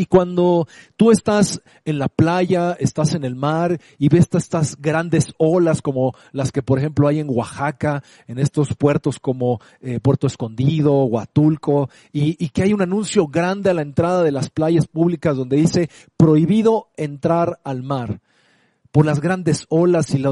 y 0.00 0.06
cuando 0.06 0.66
tú 0.96 1.10
estás 1.10 1.60
en 1.84 1.98
la 1.98 2.08
playa, 2.08 2.72
estás 2.80 3.12
en 3.12 3.22
el 3.22 3.36
mar 3.36 3.78
y 3.98 4.08
ves 4.08 4.28
estas 4.32 4.80
grandes 4.80 5.34
olas 5.36 5.82
como 5.82 6.14
las 6.32 6.52
que 6.52 6.62
por 6.62 6.78
ejemplo 6.78 7.06
hay 7.06 7.20
en 7.20 7.28
Oaxaca, 7.28 8.02
en 8.26 8.38
estos 8.38 8.74
puertos 8.76 9.18
como 9.20 9.60
eh, 9.82 10.00
Puerto 10.00 10.26
Escondido, 10.26 11.04
Huatulco, 11.04 11.90
y, 12.12 12.42
y, 12.42 12.48
que 12.48 12.62
hay 12.62 12.72
un 12.72 12.80
anuncio 12.80 13.26
grande 13.26 13.68
a 13.68 13.74
la 13.74 13.82
entrada 13.82 14.22
de 14.22 14.32
las 14.32 14.48
playas 14.48 14.86
públicas 14.86 15.36
donde 15.36 15.58
dice 15.58 15.90
prohibido 16.16 16.88
entrar 16.96 17.60
al 17.62 17.82
mar 17.82 18.22
por 18.92 19.04
las 19.04 19.20
grandes 19.20 19.66
olas 19.68 20.14
y 20.14 20.18
la 20.18 20.30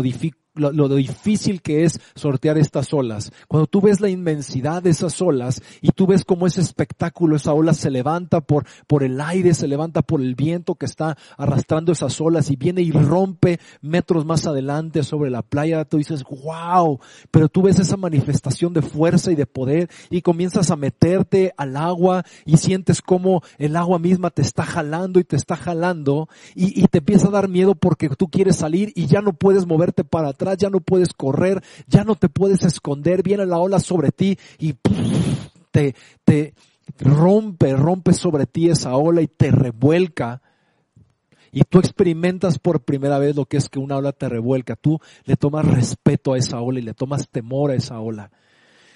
lo, 0.58 0.88
difícil 0.88 1.62
que 1.62 1.84
es 1.84 2.00
sortear 2.14 2.58
estas 2.58 2.92
olas. 2.92 3.32
Cuando 3.46 3.66
tú 3.66 3.80
ves 3.80 4.00
la 4.00 4.08
inmensidad 4.08 4.82
de 4.82 4.90
esas 4.90 5.20
olas 5.22 5.62
y 5.80 5.90
tú 5.90 6.06
ves 6.06 6.24
cómo 6.24 6.46
ese 6.46 6.60
espectáculo, 6.60 7.36
esa 7.36 7.52
ola 7.52 7.74
se 7.74 7.90
levanta 7.90 8.40
por, 8.40 8.66
por 8.86 9.02
el 9.02 9.20
aire, 9.20 9.54
se 9.54 9.68
levanta 9.68 10.02
por 10.02 10.20
el 10.20 10.34
viento 10.34 10.74
que 10.74 10.86
está 10.86 11.16
arrastrando 11.36 11.92
esas 11.92 12.20
olas 12.20 12.50
y 12.50 12.56
viene 12.56 12.82
y 12.82 12.90
rompe 12.90 13.60
metros 13.80 14.24
más 14.24 14.46
adelante 14.46 15.02
sobre 15.02 15.30
la 15.30 15.42
playa, 15.42 15.84
tú 15.84 15.98
dices, 15.98 16.24
wow, 16.24 16.98
pero 17.30 17.48
tú 17.48 17.62
ves 17.62 17.78
esa 17.78 17.96
manifestación 17.96 18.72
de 18.72 18.82
fuerza 18.82 19.30
y 19.32 19.34
de 19.34 19.46
poder 19.46 19.88
y 20.10 20.22
comienzas 20.22 20.70
a 20.70 20.76
meterte 20.76 21.52
al 21.56 21.76
agua 21.76 22.24
y 22.44 22.56
sientes 22.56 23.02
como 23.02 23.42
el 23.58 23.76
agua 23.76 23.98
misma 23.98 24.30
te 24.30 24.42
está 24.42 24.64
jalando 24.64 25.20
y 25.20 25.24
te 25.24 25.36
está 25.36 25.56
jalando 25.56 26.28
y, 26.54 26.82
y 26.82 26.86
te 26.88 26.98
empieza 26.98 27.28
a 27.28 27.32
dar 27.32 27.48
miedo 27.48 27.74
porque 27.74 28.08
tú 28.10 28.28
quieres 28.28 28.56
salir 28.56 28.92
y 28.94 29.06
ya 29.06 29.20
no 29.20 29.32
puedes 29.32 29.66
moverte 29.66 30.04
para 30.04 30.28
atrás 30.28 30.47
ya 30.54 30.70
no 30.70 30.80
puedes 30.80 31.12
correr, 31.12 31.62
ya 31.86 32.04
no 32.04 32.14
te 32.14 32.28
puedes 32.28 32.62
esconder, 32.62 33.22
viene 33.22 33.46
la 33.46 33.58
ola 33.58 33.80
sobre 33.80 34.10
ti 34.10 34.38
y 34.58 34.74
te, 35.70 35.94
te 36.24 36.54
rompe, 36.98 37.74
rompe 37.74 38.12
sobre 38.12 38.46
ti 38.46 38.68
esa 38.68 38.96
ola 38.96 39.22
y 39.22 39.28
te 39.28 39.50
revuelca. 39.50 40.42
Y 41.50 41.62
tú 41.62 41.78
experimentas 41.78 42.58
por 42.58 42.82
primera 42.82 43.18
vez 43.18 43.34
lo 43.34 43.46
que 43.46 43.56
es 43.56 43.68
que 43.68 43.78
una 43.78 43.96
ola 43.96 44.12
te 44.12 44.28
revuelca. 44.28 44.76
Tú 44.76 45.00
le 45.24 45.36
tomas 45.36 45.64
respeto 45.64 46.34
a 46.34 46.38
esa 46.38 46.60
ola 46.60 46.78
y 46.78 46.82
le 46.82 46.94
tomas 46.94 47.28
temor 47.28 47.70
a 47.70 47.74
esa 47.74 47.98
ola. 48.00 48.30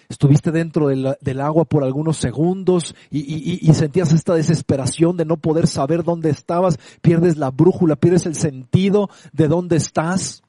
Estuviste 0.08 0.50
dentro 0.50 0.88
del, 0.88 1.40
agua 1.40 1.64
por 1.64 1.84
algunos 1.84 2.18
segundos 2.18 2.94
y, 3.10 3.66
y, 3.66 3.72
sentías 3.72 4.12
esta 4.12 4.34
desesperación 4.34 5.16
de 5.16 5.24
no 5.24 5.38
poder 5.38 5.66
saber 5.66 6.04
dónde 6.04 6.28
estabas, 6.28 6.78
pierdes 7.00 7.38
la 7.38 7.50
brújula, 7.50 7.96
pierdes 7.96 8.26
el 8.26 8.34
sentido 8.34 9.08
de 9.32 9.48
dónde 9.48 9.76
estás. 9.76 10.42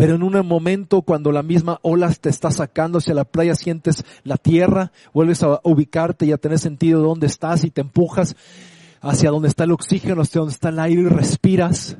Pero 0.00 0.14
en 0.14 0.22
un 0.22 0.46
momento 0.46 1.02
cuando 1.02 1.30
la 1.30 1.42
misma 1.42 1.78
ola 1.82 2.10
te 2.18 2.30
está 2.30 2.50
sacando 2.50 2.96
hacia 2.96 3.12
la 3.12 3.26
playa, 3.26 3.54
sientes 3.54 4.02
la 4.24 4.38
tierra, 4.38 4.92
vuelves 5.12 5.42
a 5.42 5.60
ubicarte 5.62 6.24
y 6.24 6.32
a 6.32 6.38
tener 6.38 6.58
sentido 6.58 7.00
de 7.00 7.06
dónde 7.06 7.26
estás 7.26 7.64
y 7.64 7.70
te 7.70 7.82
empujas 7.82 8.34
hacia 9.02 9.28
donde 9.28 9.48
está 9.48 9.64
el 9.64 9.72
oxígeno, 9.72 10.22
hacia 10.22 10.38
donde 10.38 10.54
está 10.54 10.70
el 10.70 10.78
aire 10.78 11.02
y 11.02 11.04
respiras. 11.04 11.98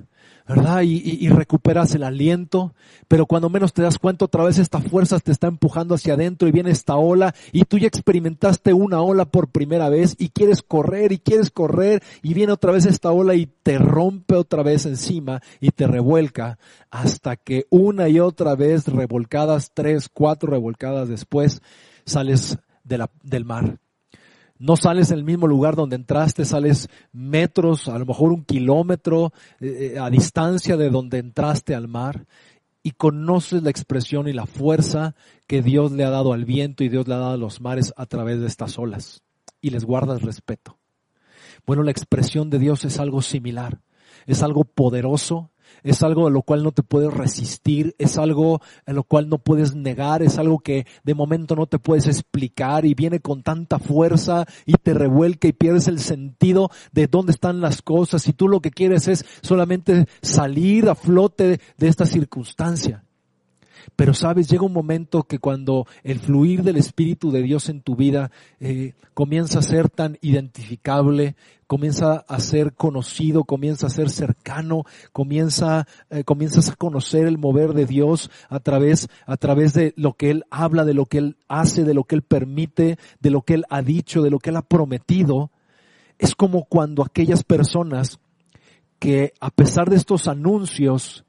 ¿Verdad? 0.50 0.82
Y, 0.82 1.28
recuperas 1.28 1.94
el 1.94 2.02
aliento, 2.02 2.74
pero 3.06 3.26
cuando 3.26 3.48
menos 3.48 3.72
te 3.72 3.82
das 3.82 3.98
cuenta 3.98 4.24
otra 4.24 4.42
vez 4.42 4.58
esta 4.58 4.80
fuerza 4.80 5.20
te 5.20 5.30
está 5.30 5.46
empujando 5.46 5.94
hacia 5.94 6.14
adentro 6.14 6.48
y 6.48 6.50
viene 6.50 6.72
esta 6.72 6.96
ola 6.96 7.34
y 7.52 7.62
tú 7.62 7.78
ya 7.78 7.86
experimentaste 7.86 8.72
una 8.72 9.00
ola 9.00 9.26
por 9.26 9.48
primera 9.48 9.88
vez 9.88 10.16
y 10.18 10.30
quieres 10.30 10.62
correr 10.62 11.12
y 11.12 11.18
quieres 11.18 11.50
correr 11.50 12.02
y 12.22 12.34
viene 12.34 12.52
otra 12.52 12.72
vez 12.72 12.84
esta 12.86 13.12
ola 13.12 13.36
y 13.36 13.46
te 13.46 13.78
rompe 13.78 14.34
otra 14.34 14.64
vez 14.64 14.86
encima 14.86 15.40
y 15.60 15.70
te 15.70 15.86
revuelca 15.86 16.58
hasta 16.90 17.36
que 17.36 17.66
una 17.70 18.08
y 18.08 18.18
otra 18.18 18.56
vez 18.56 18.88
revolcadas, 18.88 19.70
tres, 19.72 20.08
cuatro 20.12 20.50
revolcadas 20.50 21.08
después, 21.08 21.62
sales 22.04 22.58
del 22.82 23.44
mar 23.44 23.78
no 24.60 24.76
sales 24.76 25.10
en 25.10 25.18
el 25.18 25.24
mismo 25.24 25.46
lugar 25.46 25.74
donde 25.74 25.96
entraste, 25.96 26.44
sales 26.44 26.88
metros, 27.12 27.88
a 27.88 27.98
lo 27.98 28.04
mejor 28.04 28.30
un 28.30 28.44
kilómetro 28.44 29.32
eh, 29.58 29.94
eh, 29.94 29.98
a 29.98 30.10
distancia 30.10 30.76
de 30.76 30.90
donde 30.90 31.18
entraste 31.18 31.74
al 31.74 31.88
mar 31.88 32.26
y 32.82 32.92
conoces 32.92 33.62
la 33.62 33.70
expresión 33.70 34.28
y 34.28 34.34
la 34.34 34.44
fuerza 34.44 35.14
que 35.46 35.62
Dios 35.62 35.92
le 35.92 36.04
ha 36.04 36.10
dado 36.10 36.34
al 36.34 36.44
viento 36.44 36.84
y 36.84 36.90
Dios 36.90 37.08
le 37.08 37.14
ha 37.14 37.18
dado 37.18 37.32
a 37.32 37.38
los 37.38 37.62
mares 37.62 37.94
a 37.96 38.04
través 38.04 38.38
de 38.38 38.46
estas 38.46 38.78
olas 38.78 39.22
y 39.62 39.70
les 39.70 39.84
guardas 39.84 40.22
respeto. 40.22 40.78
Bueno, 41.66 41.82
la 41.82 41.90
expresión 41.90 42.50
de 42.50 42.58
Dios 42.58 42.84
es 42.84 43.00
algo 43.00 43.22
similar, 43.22 43.80
es 44.26 44.42
algo 44.42 44.64
poderoso, 44.64 45.50
es 45.82 46.02
algo 46.02 46.26
a 46.26 46.30
lo 46.30 46.42
cual 46.42 46.62
no 46.62 46.72
te 46.72 46.82
puedes 46.82 47.12
resistir, 47.12 47.94
es 47.98 48.18
algo 48.18 48.60
a 48.86 48.92
lo 48.92 49.04
cual 49.04 49.28
no 49.28 49.38
puedes 49.38 49.74
negar, 49.74 50.22
es 50.22 50.38
algo 50.38 50.58
que 50.58 50.86
de 51.04 51.14
momento 51.14 51.56
no 51.56 51.66
te 51.66 51.78
puedes 51.78 52.06
explicar 52.06 52.84
y 52.84 52.94
viene 52.94 53.20
con 53.20 53.42
tanta 53.42 53.78
fuerza 53.78 54.46
y 54.66 54.74
te 54.74 54.94
revuelca 54.94 55.48
y 55.48 55.52
pierdes 55.52 55.88
el 55.88 56.00
sentido 56.00 56.70
de 56.92 57.06
dónde 57.06 57.32
están 57.32 57.60
las 57.60 57.82
cosas 57.82 58.26
y 58.28 58.32
tú 58.32 58.48
lo 58.48 58.60
que 58.60 58.70
quieres 58.70 59.08
es 59.08 59.24
solamente 59.42 60.06
salir 60.22 60.88
a 60.88 60.94
flote 60.94 61.60
de 61.76 61.88
esta 61.88 62.06
circunstancia. 62.06 63.04
Pero 63.96 64.14
sabes, 64.14 64.48
llega 64.48 64.64
un 64.64 64.72
momento 64.72 65.22
que 65.24 65.38
cuando 65.38 65.86
el 66.02 66.18
fluir 66.18 66.62
del 66.62 66.76
Espíritu 66.76 67.30
de 67.30 67.42
Dios 67.42 67.68
en 67.68 67.80
tu 67.80 67.96
vida 67.96 68.30
eh, 68.60 68.94
comienza 69.14 69.58
a 69.58 69.62
ser 69.62 69.88
tan 69.88 70.18
identificable, 70.20 71.36
comienza 71.66 72.24
a 72.26 72.40
ser 72.40 72.74
conocido, 72.74 73.44
comienza 73.44 73.86
a 73.86 73.90
ser 73.90 74.10
cercano, 74.10 74.84
comienza, 75.12 75.86
eh, 76.10 76.24
comienzas 76.24 76.70
a 76.70 76.74
conocer 76.74 77.26
el 77.26 77.38
mover 77.38 77.74
de 77.74 77.86
Dios 77.86 78.30
a 78.48 78.58
través, 78.58 79.08
a 79.26 79.36
través 79.36 79.72
de 79.74 79.94
lo 79.96 80.14
que 80.14 80.30
Él 80.30 80.44
habla, 80.50 80.84
de 80.84 80.94
lo 80.94 81.06
que 81.06 81.18
Él 81.18 81.36
hace, 81.46 81.84
de 81.84 81.94
lo 81.94 82.04
que 82.04 82.16
Él 82.16 82.22
permite, 82.22 82.98
de 83.20 83.30
lo 83.30 83.42
que 83.42 83.54
Él 83.54 83.64
ha 83.70 83.82
dicho, 83.82 84.22
de 84.22 84.30
lo 84.30 84.40
que 84.40 84.50
Él 84.50 84.56
ha 84.56 84.62
prometido. 84.62 85.50
Es 86.18 86.34
como 86.34 86.64
cuando 86.64 87.04
aquellas 87.04 87.44
personas 87.44 88.18
que 88.98 89.32
a 89.40 89.50
pesar 89.50 89.88
de 89.90 89.96
estos 89.96 90.28
anuncios 90.28 91.24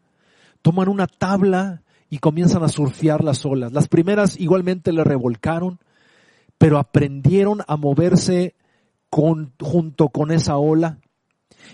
toman 0.62 0.90
una 0.90 1.08
tabla 1.08 1.84
y 2.12 2.20
comienzan 2.20 2.62
a 2.62 2.68
surfear 2.68 3.24
las 3.24 3.46
olas. 3.46 3.72
Las 3.72 3.88
primeras 3.88 4.38
igualmente 4.40 4.92
le 4.92 5.04
revolcaron, 5.04 5.80
pero 6.58 6.78
aprendieron 6.78 7.62
a 7.68 7.78
moverse 7.78 8.54
con, 9.10 9.54
junto 9.60 10.10
con 10.10 10.30
esa 10.30 10.58
ola 10.58 11.00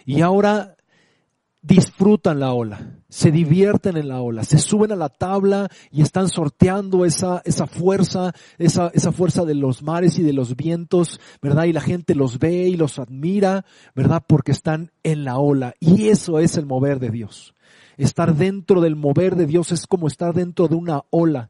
y 0.06 0.22
ahora 0.22 0.76
disfrutan 1.64 2.40
la 2.40 2.54
ola, 2.54 3.00
se 3.10 3.32
divierten 3.32 3.98
en 3.98 4.10
la 4.10 4.22
ola, 4.22 4.44
se 4.44 4.60
suben 4.60 4.92
a 4.92 4.96
la 4.96 5.10
tabla 5.10 5.70
y 5.92 6.04
están 6.04 6.30
sorteando 6.30 7.04
esa, 7.04 7.42
esa 7.44 7.66
fuerza, 7.66 8.32
esa, 8.60 8.92
esa 8.94 9.12
fuerza 9.12 9.44
de 9.44 9.56
los 9.56 9.82
mares 9.82 10.20
y 10.20 10.24
de 10.24 10.34
los 10.34 10.56
vientos, 10.56 11.20
¿verdad? 11.42 11.64
Y 11.64 11.74
la 11.74 11.82
gente 11.82 12.14
los 12.14 12.38
ve 12.38 12.68
y 12.68 12.78
los 12.78 13.00
admira, 13.00 13.66
¿verdad? 13.96 14.24
Porque 14.26 14.52
están 14.52 14.92
en 15.02 15.26
la 15.26 15.40
ola. 15.40 15.74
Y 15.80 16.10
eso 16.10 16.38
es 16.38 16.58
el 16.58 16.68
mover 16.68 17.00
de 17.00 17.10
Dios. 17.10 17.56
Estar 17.98 18.36
dentro 18.36 18.82
del 18.82 18.96
mover 18.96 19.36
de 19.36 19.48
Dios 19.48 19.72
es 19.72 19.88
como 19.88 20.08
estar 20.08 20.34
dentro 20.34 20.68
de 20.68 20.76
una 20.76 21.04
ola 21.10 21.50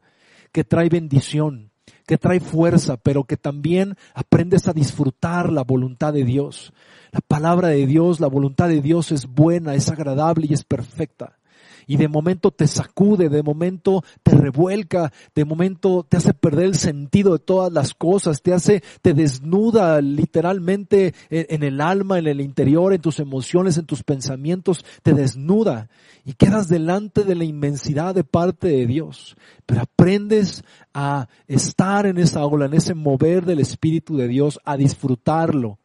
que 0.52 0.64
trae 0.64 0.88
bendición, 0.88 1.70
que 2.06 2.18
trae 2.18 2.40
fuerza, 2.40 2.96
pero 2.96 3.24
que 3.24 3.36
también 3.36 3.96
aprendes 4.14 4.66
a 4.66 4.72
disfrutar 4.72 5.52
la 5.52 5.62
voluntad 5.62 6.12
de 6.12 6.24
Dios. 6.24 6.72
La 7.12 7.20
palabra 7.20 7.68
de 7.68 7.86
Dios, 7.86 8.20
la 8.20 8.28
voluntad 8.28 8.68
de 8.68 8.80
Dios 8.80 9.12
es 9.12 9.26
buena, 9.26 9.74
es 9.74 9.90
agradable 9.90 10.46
y 10.48 10.54
es 10.54 10.64
perfecta 10.64 11.38
y 11.86 11.96
de 11.96 12.06
momento 12.06 12.50
te 12.50 12.66
sacude, 12.66 13.30
de 13.30 13.42
momento 13.42 14.04
te 14.22 14.32
revuelca, 14.32 15.10
de 15.34 15.44
momento 15.46 16.06
te 16.06 16.18
hace 16.18 16.34
perder 16.34 16.66
el 16.66 16.74
sentido 16.74 17.32
de 17.32 17.38
todas 17.38 17.72
las 17.72 17.94
cosas, 17.94 18.42
te 18.42 18.52
hace, 18.52 18.82
te 19.00 19.14
desnuda 19.14 20.00
literalmente 20.02 21.14
en, 21.30 21.62
el 21.62 21.80
alma, 21.80 22.18
en 22.18 22.26
el 22.26 22.42
interior, 22.42 22.92
en 22.92 23.00
tus 23.00 23.20
emociones, 23.20 23.78
en 23.78 23.86
tus 23.86 24.02
pensamientos, 24.02 24.84
te 25.02 25.14
desnuda 25.14 25.88
y 26.26 26.34
quedas 26.34 26.68
delante 26.68 27.24
de 27.24 27.34
la 27.34 27.44
inmensidad 27.44 28.14
de 28.14 28.22
parte 28.22 28.68
de 28.68 28.86
Dios. 28.86 29.36
Pero 29.64 29.80
aprendes 29.80 30.64
a 30.92 31.28
estar 31.46 32.04
en 32.04 32.18
esa 32.18 32.44
ola, 32.44 32.66
en 32.66 32.74
ese 32.74 32.94
mover 32.94 33.46
del 33.46 33.60
Espíritu 33.60 34.16
de 34.16 34.28
Dios, 34.28 34.60
a 34.66 34.76
disfrutarlo. 34.76 35.78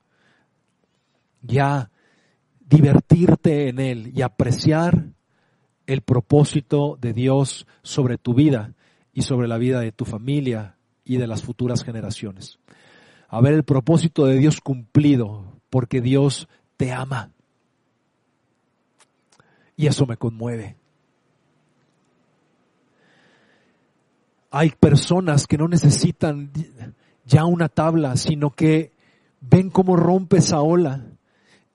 Ya 1.41 1.89
divertirte 2.59 3.69
en 3.69 3.79
él 3.79 4.11
y 4.13 4.21
apreciar 4.21 5.12
el 5.87 6.01
propósito 6.01 6.97
de 6.99 7.13
Dios 7.13 7.67
sobre 7.81 8.17
tu 8.17 8.33
vida 8.33 8.73
y 9.13 9.23
sobre 9.23 9.47
la 9.47 9.57
vida 9.57 9.79
de 9.79 9.91
tu 9.91 10.05
familia 10.05 10.77
y 11.05 11.17
de 11.17 11.27
las 11.27 11.43
futuras 11.43 11.83
generaciones. 11.83 12.59
A 13.27 13.41
ver 13.41 13.53
el 13.53 13.63
propósito 13.63 14.25
de 14.25 14.37
Dios 14.37 14.61
cumplido, 14.61 15.59
porque 15.69 16.01
Dios 16.01 16.47
te 16.77 16.91
ama. 16.91 17.31
Y 19.75 19.87
eso 19.87 20.05
me 20.05 20.17
conmueve. 20.17 20.77
Hay 24.51 24.69
personas 24.69 25.47
que 25.47 25.57
no 25.57 25.67
necesitan 25.67 26.51
ya 27.25 27.45
una 27.45 27.69
tabla, 27.69 28.17
sino 28.17 28.51
que 28.51 28.91
ven 29.41 29.71
cómo 29.71 29.95
rompe 29.95 30.37
esa 30.37 30.61
ola 30.61 31.12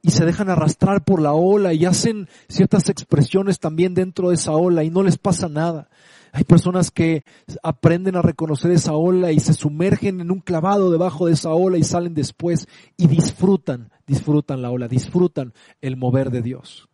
y 0.02 0.10
se 0.10 0.24
dejan 0.24 0.48
arrastrar 0.48 1.04
por 1.04 1.20
la 1.20 1.32
ola 1.32 1.72
y 1.72 1.84
hacen 1.84 2.28
ciertas 2.48 2.88
expresiones 2.88 3.58
también 3.58 3.94
dentro 3.94 4.28
de 4.28 4.36
esa 4.36 4.52
ola 4.52 4.84
y 4.84 4.90
no 4.90 5.02
les 5.02 5.18
pasa 5.18 5.48
nada. 5.48 5.88
Hay 6.32 6.44
personas 6.44 6.90
que 6.90 7.24
aprenden 7.62 8.16
a 8.16 8.22
reconocer 8.22 8.70
esa 8.70 8.92
ola 8.92 9.32
y 9.32 9.40
se 9.40 9.54
sumergen 9.54 10.20
en 10.20 10.30
un 10.30 10.40
clavado 10.40 10.90
debajo 10.90 11.26
de 11.26 11.32
esa 11.32 11.50
ola 11.50 11.78
y 11.78 11.84
salen 11.84 12.14
después 12.14 12.68
y 12.96 13.06
disfrutan, 13.06 13.90
disfrutan 14.06 14.62
la 14.62 14.70
ola, 14.70 14.88
disfrutan 14.88 15.52
el 15.80 15.96
mover 15.96 16.30
de 16.30 16.42
Dios. 16.42 16.88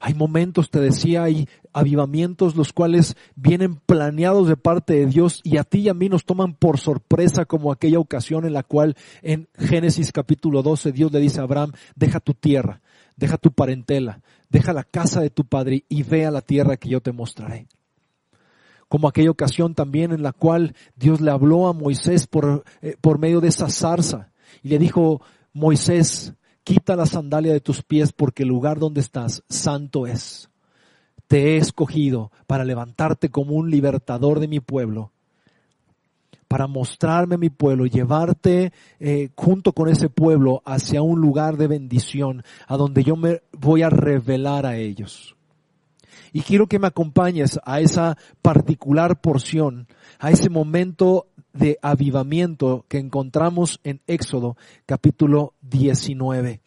Hay 0.00 0.14
momentos, 0.14 0.70
te 0.70 0.80
decía, 0.80 1.24
hay 1.24 1.46
avivamientos 1.72 2.56
los 2.56 2.72
cuales 2.72 3.16
vienen 3.36 3.76
planeados 3.76 4.48
de 4.48 4.56
parte 4.56 4.94
de 4.94 5.06
Dios 5.06 5.40
y 5.44 5.56
a 5.56 5.64
ti 5.64 5.80
y 5.80 5.88
a 5.88 5.94
mí 5.94 6.08
nos 6.08 6.24
toman 6.24 6.54
por 6.54 6.78
sorpresa 6.78 7.44
como 7.44 7.72
aquella 7.72 7.98
ocasión 7.98 8.44
en 8.44 8.52
la 8.52 8.62
cual 8.62 8.96
en 9.22 9.48
Génesis 9.56 10.12
capítulo 10.12 10.62
12 10.62 10.92
Dios 10.92 11.12
le 11.12 11.20
dice 11.20 11.40
a 11.40 11.44
Abraham, 11.44 11.72
deja 11.94 12.20
tu 12.20 12.34
tierra, 12.34 12.80
deja 13.16 13.36
tu 13.36 13.52
parentela, 13.52 14.20
deja 14.48 14.72
la 14.72 14.84
casa 14.84 15.20
de 15.20 15.30
tu 15.30 15.44
padre 15.44 15.84
y 15.88 16.02
ve 16.02 16.26
a 16.26 16.30
la 16.30 16.40
tierra 16.40 16.76
que 16.76 16.88
yo 16.88 17.00
te 17.00 17.12
mostraré. 17.12 17.68
Como 18.88 19.06
aquella 19.06 19.30
ocasión 19.30 19.74
también 19.74 20.12
en 20.12 20.22
la 20.22 20.32
cual 20.32 20.74
Dios 20.96 21.20
le 21.20 21.30
habló 21.30 21.68
a 21.68 21.72
Moisés 21.72 22.26
por, 22.26 22.64
eh, 22.82 22.96
por 23.00 23.20
medio 23.20 23.40
de 23.40 23.48
esa 23.48 23.68
zarza 23.68 24.32
y 24.62 24.68
le 24.68 24.78
dijo, 24.78 25.22
Moisés, 25.52 26.34
quita 26.64 26.96
la 26.96 27.06
sandalia 27.06 27.52
de 27.52 27.60
tus 27.60 27.82
pies 27.82 28.12
porque 28.12 28.42
el 28.42 28.48
lugar 28.48 28.78
donde 28.78 29.00
estás 29.00 29.44
santo 29.48 30.06
es. 30.06 30.49
Te 31.30 31.54
he 31.54 31.56
escogido 31.58 32.32
para 32.48 32.64
levantarte 32.64 33.28
como 33.28 33.54
un 33.54 33.70
libertador 33.70 34.40
de 34.40 34.48
mi 34.48 34.58
pueblo, 34.58 35.12
para 36.48 36.66
mostrarme 36.66 37.38
mi 37.38 37.50
pueblo, 37.50 37.86
llevarte 37.86 38.72
eh, 38.98 39.30
junto 39.36 39.72
con 39.72 39.88
ese 39.88 40.08
pueblo 40.08 40.60
hacia 40.64 41.02
un 41.02 41.20
lugar 41.20 41.56
de 41.56 41.68
bendición, 41.68 42.42
a 42.66 42.76
donde 42.76 43.04
yo 43.04 43.14
me 43.14 43.42
voy 43.52 43.82
a 43.82 43.90
revelar 43.90 44.66
a 44.66 44.76
ellos. 44.76 45.36
Y 46.32 46.40
quiero 46.40 46.66
que 46.66 46.80
me 46.80 46.88
acompañes 46.88 47.60
a 47.62 47.78
esa 47.78 48.18
particular 48.42 49.20
porción, 49.20 49.86
a 50.18 50.32
ese 50.32 50.50
momento 50.50 51.28
de 51.52 51.78
avivamiento 51.80 52.86
que 52.88 52.98
encontramos 52.98 53.78
en 53.84 54.00
Éxodo 54.08 54.56
capítulo 54.84 55.54
19. 55.60 56.60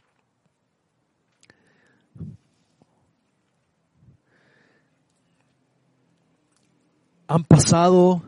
Han 7.28 7.44
pasado 7.44 8.24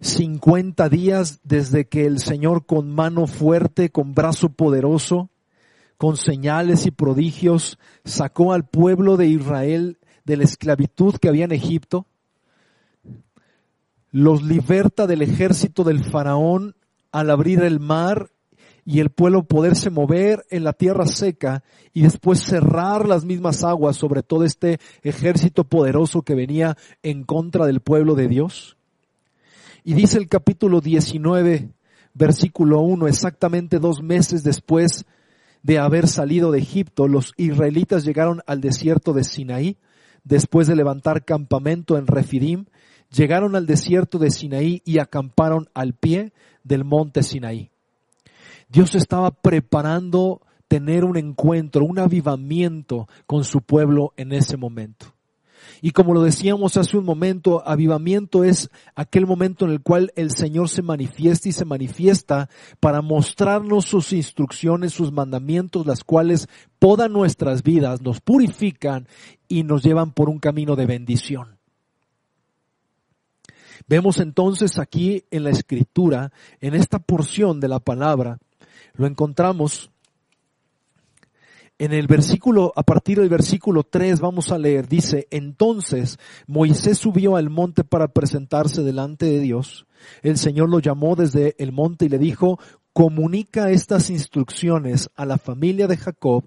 50 0.00 0.88
días 0.88 1.40
desde 1.42 1.86
que 1.86 2.06
el 2.06 2.18
Señor 2.18 2.66
con 2.66 2.90
mano 2.90 3.26
fuerte, 3.26 3.90
con 3.90 4.14
brazo 4.14 4.50
poderoso, 4.50 5.30
con 5.96 6.16
señales 6.16 6.86
y 6.86 6.90
prodigios, 6.90 7.78
sacó 8.04 8.52
al 8.52 8.66
pueblo 8.66 9.16
de 9.16 9.26
Israel 9.26 9.98
de 10.24 10.36
la 10.36 10.44
esclavitud 10.44 11.16
que 11.16 11.28
había 11.28 11.44
en 11.44 11.52
Egipto 11.52 12.06
los 14.12 14.42
liberta 14.42 15.06
del 15.06 15.22
ejército 15.22 15.84
del 15.84 16.04
faraón 16.04 16.74
al 17.12 17.30
abrir 17.30 17.62
el 17.62 17.80
mar 17.80 18.30
y 18.84 19.00
el 19.00 19.10
pueblo 19.10 19.44
poderse 19.44 19.90
mover 19.90 20.44
en 20.50 20.64
la 20.64 20.72
tierra 20.72 21.06
seca 21.06 21.62
y 21.92 22.02
después 22.02 22.40
cerrar 22.40 23.08
las 23.08 23.24
mismas 23.24 23.64
aguas 23.64 23.96
sobre 23.96 24.22
todo 24.22 24.44
este 24.44 24.78
ejército 25.02 25.64
poderoso 25.64 26.22
que 26.22 26.34
venía 26.34 26.76
en 27.02 27.24
contra 27.24 27.66
del 27.66 27.80
pueblo 27.80 28.14
de 28.14 28.28
Dios. 28.28 28.76
Y 29.84 29.94
dice 29.94 30.18
el 30.18 30.28
capítulo 30.28 30.80
19, 30.80 31.70
versículo 32.14 32.80
1, 32.80 33.08
exactamente 33.08 33.78
dos 33.78 34.02
meses 34.02 34.42
después 34.42 35.06
de 35.62 35.78
haber 35.78 36.08
salido 36.08 36.50
de 36.50 36.58
Egipto, 36.58 37.08
los 37.08 37.32
israelitas 37.36 38.04
llegaron 38.04 38.40
al 38.46 38.60
desierto 38.60 39.12
de 39.12 39.24
Sinaí, 39.24 39.76
después 40.24 40.66
de 40.66 40.76
levantar 40.76 41.24
campamento 41.24 41.98
en 41.98 42.06
Refidim, 42.06 42.66
llegaron 43.10 43.56
al 43.56 43.66
desierto 43.66 44.18
de 44.18 44.30
Sinaí 44.30 44.82
y 44.84 44.98
acamparon 44.98 45.68
al 45.74 45.94
pie 45.94 46.32
del 46.62 46.84
monte 46.84 47.22
Sinaí. 47.22 47.69
Dios 48.70 48.94
estaba 48.94 49.32
preparando 49.32 50.42
tener 50.68 51.04
un 51.04 51.16
encuentro, 51.16 51.84
un 51.84 51.98
avivamiento 51.98 53.08
con 53.26 53.42
su 53.42 53.62
pueblo 53.62 54.12
en 54.16 54.32
ese 54.32 54.56
momento. 54.56 55.06
Y 55.82 55.90
como 55.90 56.14
lo 56.14 56.22
decíamos 56.22 56.76
hace 56.76 56.96
un 56.96 57.04
momento, 57.04 57.66
avivamiento 57.66 58.44
es 58.44 58.70
aquel 58.94 59.26
momento 59.26 59.64
en 59.64 59.72
el 59.72 59.82
cual 59.82 60.12
el 60.14 60.30
Señor 60.30 60.68
se 60.68 60.82
manifiesta 60.82 61.48
y 61.48 61.52
se 61.52 61.64
manifiesta 61.64 62.48
para 62.78 63.02
mostrarnos 63.02 63.86
sus 63.86 64.12
instrucciones, 64.12 64.92
sus 64.92 65.10
mandamientos, 65.10 65.86
las 65.86 66.04
cuales 66.04 66.48
todas 66.78 67.10
nuestras 67.10 67.64
vidas 67.64 68.02
nos 68.02 68.20
purifican 68.20 69.08
y 69.48 69.64
nos 69.64 69.82
llevan 69.82 70.12
por 70.12 70.28
un 70.28 70.38
camino 70.38 70.76
de 70.76 70.86
bendición. 70.86 71.58
Vemos 73.88 74.20
entonces 74.20 74.78
aquí 74.78 75.24
en 75.32 75.42
la 75.42 75.50
escritura, 75.50 76.30
en 76.60 76.74
esta 76.74 77.00
porción 77.00 77.58
de 77.58 77.68
la 77.68 77.80
palabra, 77.80 78.38
lo 78.94 79.06
encontramos 79.06 79.90
En 81.78 81.94
el 81.94 82.06
versículo, 82.06 82.74
a 82.76 82.82
partir 82.82 83.18
del 83.18 83.30
versículo 83.30 83.84
3 83.84 84.20
vamos 84.20 84.52
a 84.52 84.58
leer, 84.58 84.86
dice, 84.86 85.26
entonces 85.30 86.18
Moisés 86.46 86.98
subió 86.98 87.36
al 87.36 87.48
monte 87.48 87.84
para 87.84 88.08
presentarse 88.08 88.82
delante 88.82 89.24
de 89.24 89.40
Dios. 89.40 89.86
El 90.22 90.36
Señor 90.36 90.68
lo 90.68 90.80
llamó 90.80 91.16
desde 91.16 91.54
el 91.58 91.72
monte 91.72 92.04
y 92.04 92.08
le 92.10 92.18
dijo, 92.18 92.58
comunica 92.92 93.70
estas 93.70 94.10
instrucciones 94.10 95.08
a 95.16 95.24
la 95.24 95.38
familia 95.38 95.86
de 95.86 95.96
Jacob, 95.96 96.44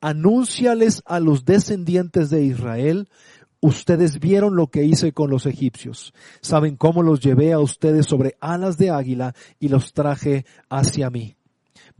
anúnciales 0.00 1.02
a 1.06 1.20
los 1.20 1.44
descendientes 1.44 2.28
de 2.28 2.42
Israel, 2.42 3.08
ustedes 3.60 4.18
vieron 4.18 4.56
lo 4.56 4.66
que 4.66 4.82
hice 4.82 5.12
con 5.12 5.30
los 5.30 5.46
egipcios, 5.46 6.12
saben 6.40 6.76
cómo 6.76 7.04
los 7.04 7.20
llevé 7.20 7.52
a 7.52 7.60
ustedes 7.60 8.06
sobre 8.06 8.36
alas 8.40 8.78
de 8.78 8.90
águila 8.90 9.34
y 9.60 9.68
los 9.68 9.92
traje 9.92 10.44
hacia 10.68 11.08
mí. 11.08 11.36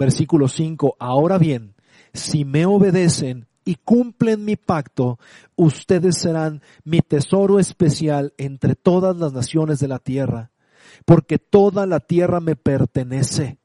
Versículo 0.02 0.48
5, 0.48 0.96
ahora 0.98 1.38
bien, 1.38 1.76
si 2.12 2.44
me 2.44 2.66
obedecen 2.66 3.46
y 3.64 3.76
cumplen 3.76 4.44
mi 4.44 4.56
pacto, 4.56 5.20
ustedes 5.54 6.18
serán 6.18 6.60
mi 6.82 7.02
tesoro 7.02 7.60
especial 7.60 8.34
entre 8.36 8.74
todas 8.74 9.16
las 9.16 9.32
naciones 9.32 9.78
de 9.78 9.86
la 9.86 10.00
tierra, 10.00 10.50
porque 11.04 11.38
toda 11.38 11.86
la 11.86 12.00
tierra 12.00 12.40
me 12.40 12.56
pertenece. 12.56 13.58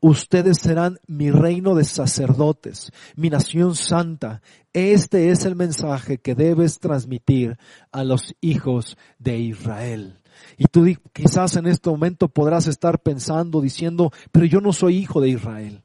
Ustedes 0.00 0.58
serán 0.58 0.98
mi 1.06 1.30
reino 1.30 1.74
de 1.74 1.84
sacerdotes, 1.84 2.92
mi 3.14 3.30
nación 3.30 3.76
santa. 3.76 4.42
Este 4.74 5.30
es 5.30 5.46
el 5.46 5.56
mensaje 5.56 6.18
que 6.18 6.34
debes 6.34 6.80
transmitir 6.80 7.56
a 7.92 8.04
los 8.04 8.34
hijos 8.42 8.98
de 9.18 9.38
Israel. 9.38 10.18
Y 10.56 10.64
tú 10.66 10.86
quizás 11.12 11.56
en 11.56 11.66
este 11.66 11.90
momento 11.90 12.28
podrás 12.28 12.66
estar 12.66 13.00
pensando, 13.00 13.60
diciendo, 13.60 14.12
pero 14.32 14.46
yo 14.46 14.60
no 14.60 14.72
soy 14.72 14.96
hijo 14.96 15.20
de 15.20 15.30
Israel. 15.30 15.82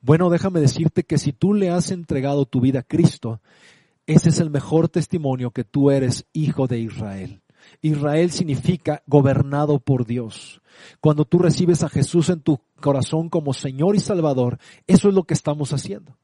Bueno, 0.00 0.30
déjame 0.30 0.60
decirte 0.60 1.02
que 1.02 1.18
si 1.18 1.32
tú 1.32 1.54
le 1.54 1.70
has 1.70 1.90
entregado 1.90 2.44
tu 2.44 2.60
vida 2.60 2.80
a 2.80 2.84
Cristo, 2.84 3.40
ese 4.06 4.30
es 4.30 4.40
el 4.40 4.50
mejor 4.50 4.88
testimonio 4.88 5.50
que 5.50 5.64
tú 5.64 5.90
eres 5.90 6.26
hijo 6.32 6.66
de 6.66 6.78
Israel. 6.80 7.42
Israel 7.82 8.30
significa 8.30 9.02
gobernado 9.06 9.78
por 9.80 10.06
Dios. 10.06 10.62
Cuando 11.00 11.24
tú 11.24 11.38
recibes 11.38 11.82
a 11.82 11.88
Jesús 11.88 12.28
en 12.30 12.40
tu 12.40 12.60
corazón 12.80 13.28
como 13.28 13.52
Señor 13.52 13.96
y 13.96 14.00
Salvador, 14.00 14.58
eso 14.86 15.08
es 15.08 15.14
lo 15.14 15.24
que 15.24 15.34
estamos 15.34 15.72
haciendo. 15.72 16.16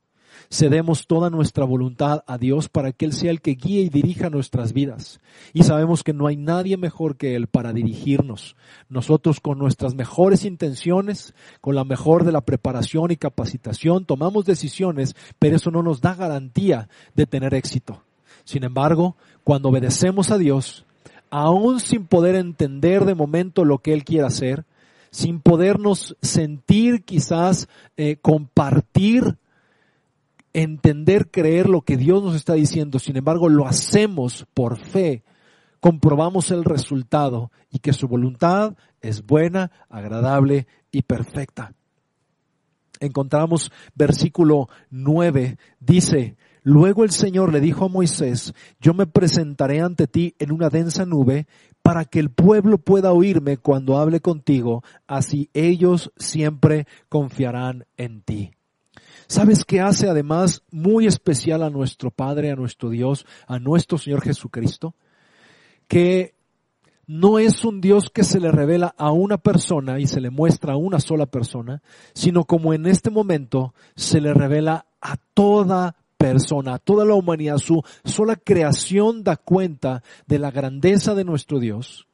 Cedemos 0.50 1.06
toda 1.06 1.30
nuestra 1.30 1.64
voluntad 1.64 2.22
a 2.26 2.38
Dios 2.38 2.68
para 2.68 2.92
que 2.92 3.06
Él 3.06 3.12
sea 3.12 3.30
el 3.30 3.40
que 3.40 3.52
guíe 3.52 3.82
y 3.82 3.88
dirija 3.88 4.30
nuestras 4.30 4.72
vidas. 4.72 5.20
Y 5.52 5.64
sabemos 5.64 6.02
que 6.02 6.12
no 6.12 6.26
hay 6.26 6.36
nadie 6.36 6.76
mejor 6.76 7.16
que 7.16 7.34
Él 7.34 7.46
para 7.46 7.72
dirigirnos. 7.72 8.56
Nosotros 8.88 9.40
con 9.40 9.58
nuestras 9.58 9.94
mejores 9.94 10.44
intenciones, 10.44 11.34
con 11.60 11.74
la 11.74 11.84
mejor 11.84 12.24
de 12.24 12.32
la 12.32 12.42
preparación 12.42 13.10
y 13.10 13.16
capacitación, 13.16 14.04
tomamos 14.04 14.44
decisiones, 14.44 15.16
pero 15.38 15.56
eso 15.56 15.70
no 15.70 15.82
nos 15.82 16.00
da 16.00 16.14
garantía 16.14 16.88
de 17.14 17.26
tener 17.26 17.54
éxito. 17.54 18.02
Sin 18.44 18.64
embargo, 18.64 19.16
cuando 19.42 19.70
obedecemos 19.70 20.30
a 20.30 20.38
Dios, 20.38 20.84
aún 21.30 21.80
sin 21.80 22.06
poder 22.06 22.36
entender 22.36 23.04
de 23.04 23.14
momento 23.14 23.64
lo 23.64 23.78
que 23.78 23.92
Él 23.92 24.04
quiere 24.04 24.26
hacer, 24.26 24.64
sin 25.10 25.40
podernos 25.40 26.16
sentir 26.22 27.04
quizás 27.04 27.68
eh, 27.96 28.16
compartir 28.20 29.36
entender, 30.54 31.30
creer 31.30 31.68
lo 31.68 31.82
que 31.82 31.98
Dios 31.98 32.22
nos 32.22 32.34
está 32.34 32.54
diciendo, 32.54 32.98
sin 32.98 33.16
embargo 33.16 33.50
lo 33.50 33.66
hacemos 33.66 34.46
por 34.54 34.78
fe, 34.78 35.22
comprobamos 35.80 36.50
el 36.50 36.64
resultado 36.64 37.50
y 37.70 37.80
que 37.80 37.92
su 37.92 38.08
voluntad 38.08 38.74
es 39.02 39.26
buena, 39.26 39.70
agradable 39.90 40.66
y 40.90 41.02
perfecta. 41.02 41.74
Encontramos 43.00 43.70
versículo 43.94 44.68
9, 44.90 45.58
dice, 45.80 46.36
Luego 46.62 47.04
el 47.04 47.10
Señor 47.10 47.52
le 47.52 47.60
dijo 47.60 47.84
a 47.84 47.88
Moisés, 47.88 48.54
yo 48.80 48.94
me 48.94 49.06
presentaré 49.06 49.82
ante 49.82 50.06
ti 50.06 50.34
en 50.38 50.50
una 50.50 50.70
densa 50.70 51.04
nube 51.04 51.46
para 51.82 52.06
que 52.06 52.18
el 52.18 52.30
pueblo 52.30 52.78
pueda 52.78 53.12
oírme 53.12 53.58
cuando 53.58 53.98
hable 53.98 54.20
contigo, 54.20 54.82
así 55.06 55.50
ellos 55.52 56.10
siempre 56.16 56.86
confiarán 57.10 57.84
en 57.98 58.22
ti. 58.22 58.52
¿Sabes 59.26 59.64
qué 59.64 59.80
hace 59.80 60.08
además 60.08 60.62
muy 60.70 61.06
especial 61.06 61.62
a 61.62 61.70
nuestro 61.70 62.10
Padre, 62.10 62.50
a 62.50 62.56
nuestro 62.56 62.90
Dios, 62.90 63.26
a 63.46 63.58
nuestro 63.58 63.98
Señor 63.98 64.22
Jesucristo? 64.22 64.94
Que 65.88 66.34
no 67.06 67.38
es 67.38 67.64
un 67.64 67.80
Dios 67.80 68.10
que 68.10 68.24
se 68.24 68.40
le 68.40 68.50
revela 68.50 68.94
a 68.96 69.12
una 69.12 69.38
persona 69.38 69.98
y 70.00 70.06
se 70.06 70.20
le 70.20 70.30
muestra 70.30 70.74
a 70.74 70.76
una 70.76 71.00
sola 71.00 71.26
persona, 71.26 71.82
sino 72.14 72.44
como 72.44 72.72
en 72.72 72.86
este 72.86 73.10
momento 73.10 73.74
se 73.94 74.20
le 74.20 74.32
revela 74.32 74.86
a 75.00 75.16
toda 75.34 75.96
persona, 76.16 76.74
a 76.74 76.78
toda 76.78 77.04
la 77.04 77.14
humanidad. 77.14 77.58
Su 77.58 77.82
sola 78.04 78.36
creación 78.36 79.22
da 79.22 79.36
cuenta 79.36 80.02
de 80.26 80.38
la 80.38 80.50
grandeza 80.50 81.14
de 81.14 81.24
nuestro 81.24 81.58
Dios. 81.60 82.06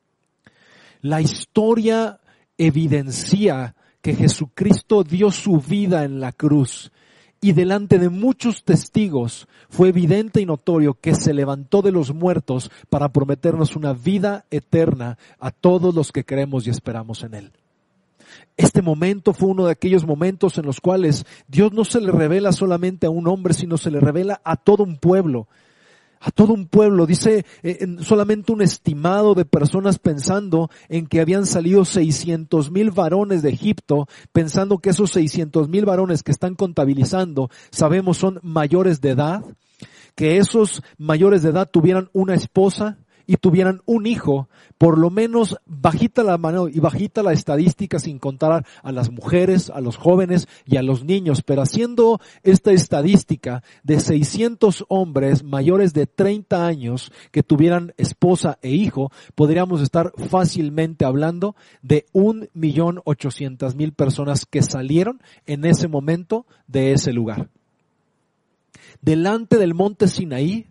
La 1.02 1.20
historia 1.20 2.20
evidencia 2.58 3.74
que 4.02 4.14
Jesucristo 4.14 5.04
dio 5.04 5.30
su 5.30 5.58
vida 5.58 6.04
en 6.04 6.20
la 6.20 6.32
cruz 6.32 6.90
y 7.40 7.53
delante 7.53 7.98
de 7.98 8.11
muchos 8.11 8.64
testigos 8.64 9.48
fue 9.70 9.88
evidente 9.88 10.40
y 10.40 10.46
notorio 10.46 10.94
que 10.94 11.14
se 11.14 11.33
levantó 11.33 11.81
de 11.81 11.92
los 11.92 12.12
muertos 12.14 12.70
para 12.90 13.11
prometernos 13.11 13.76
una 13.76 13.92
vida 13.92 14.44
eterna 14.50 15.16
a 15.38 15.50
todos 15.50 15.94
los 15.94 16.12
que 16.12 16.24
creemos 16.24 16.66
y 16.66 16.70
esperamos 16.70 17.22
en 17.22 17.35
Él. 17.35 17.53
Este 18.57 18.83
momento 18.83 19.33
fue 19.33 19.48
uno 19.48 19.64
de 19.66 19.72
aquellos 19.72 20.07
momentos 20.07 20.59
en 20.59 20.66
los 20.66 20.81
cuales 20.81 21.24
Dios 21.48 21.72
no 21.72 21.85
se 21.85 22.00
le 22.00 22.12
revela 22.12 22.53
solamente 22.53 23.07
a 23.07 23.11
un 23.11 23.26
hombre, 23.26 23.55
sino 23.55 23.76
se 23.76 23.90
le 23.90 24.00
revela 24.00 24.40
a 24.44 24.57
todo 24.57 24.85
un 24.85 24.98
pueblo 24.98 25.48
a 26.20 26.30
todo 26.30 26.52
un 26.52 26.66
pueblo. 26.66 27.06
Dice 27.06 27.44
eh, 27.62 27.96
solamente 28.00 28.52
un 28.52 28.62
estimado 28.62 29.35
de 29.35 29.44
personas 29.44 29.98
pensando 29.98 30.70
en 30.88 31.06
que 31.06 31.20
habían 31.20 31.46
salido 31.46 31.85
600 31.85 32.70
mil 32.70 32.90
varones 32.90 33.42
de 33.42 33.50
Egipto, 33.50 34.06
pensando 34.33 34.78
que 34.78 34.90
esos 34.90 35.11
600 35.11 35.68
mil 35.68 35.87
varones 35.87 36.22
que 36.22 36.30
están 36.30 36.54
contabilizando, 36.54 37.50
sabemos, 37.70 38.18
son 38.18 38.38
mayores 38.42 39.00
de 39.00 39.11
edad, 39.11 39.44
que 40.14 40.37
esos 40.37 40.83
mayores 40.98 41.42
de 41.42 41.50
edad 41.50 41.70
tuvieran 41.70 42.11
una 42.12 42.35
esposa, 42.35 42.98
y 43.30 43.36
tuvieran 43.36 43.80
un 43.86 44.08
hijo, 44.08 44.48
por 44.76 44.98
lo 44.98 45.08
menos 45.08 45.56
bajita 45.64 46.24
la 46.24 46.36
mano 46.36 46.66
y 46.66 46.80
bajita 46.80 47.22
la 47.22 47.32
estadística 47.32 48.00
sin 48.00 48.18
contar 48.18 48.66
a 48.82 48.90
las 48.90 49.12
mujeres, 49.12 49.70
a 49.70 49.80
los 49.80 49.96
jóvenes 49.96 50.48
y 50.66 50.78
a 50.78 50.82
los 50.82 51.04
niños, 51.04 51.42
pero 51.42 51.62
haciendo 51.62 52.20
esta 52.42 52.72
estadística 52.72 53.62
de 53.84 54.00
600 54.00 54.84
hombres 54.88 55.44
mayores 55.44 55.92
de 55.92 56.08
30 56.08 56.66
años 56.66 57.12
que 57.30 57.44
tuvieran 57.44 57.94
esposa 57.98 58.58
e 58.62 58.70
hijo, 58.70 59.12
podríamos 59.36 59.80
estar 59.80 60.10
fácilmente 60.28 61.04
hablando 61.04 61.54
de 61.82 62.06
un 62.12 62.48
millón 62.52 63.00
ochocientas 63.04 63.76
mil 63.76 63.92
personas 63.92 64.44
que 64.44 64.62
salieron 64.62 65.22
en 65.46 65.66
ese 65.66 65.86
momento 65.86 66.46
de 66.66 66.94
ese 66.94 67.12
lugar. 67.12 67.48
Delante 69.02 69.56
del 69.56 69.74
monte 69.74 70.08
Sinaí, 70.08 70.66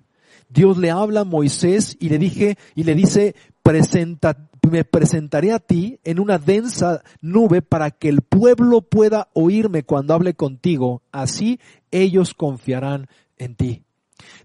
Dios 0.50 0.78
le 0.78 0.92
habla 0.92 1.22
a 1.22 1.26
Moisés 1.26 1.96
y 2.00 2.10
le 2.10 2.18
dije, 2.18 2.58
y 2.76 2.84
le 2.84 2.96
dice, 2.96 3.36
presenta, 3.64 4.50
me 4.70 4.84
presentaré 4.84 5.52
a 5.52 5.60
ti 5.60 6.00
en 6.04 6.20
una 6.20 6.38
densa 6.38 7.04
nube 7.22 7.62
para 7.62 7.92
que 7.92 8.10
el 8.10 8.22
pueblo 8.22 8.82
pueda 8.82 9.30
oírme 9.34 9.84
cuando 9.84 10.14
hable 10.14 10.34
contigo. 10.34 11.02
Así 11.12 11.60
ellos 11.92 12.34
confiarán 12.34 13.08
en 13.38 13.56
ti. 13.56 13.84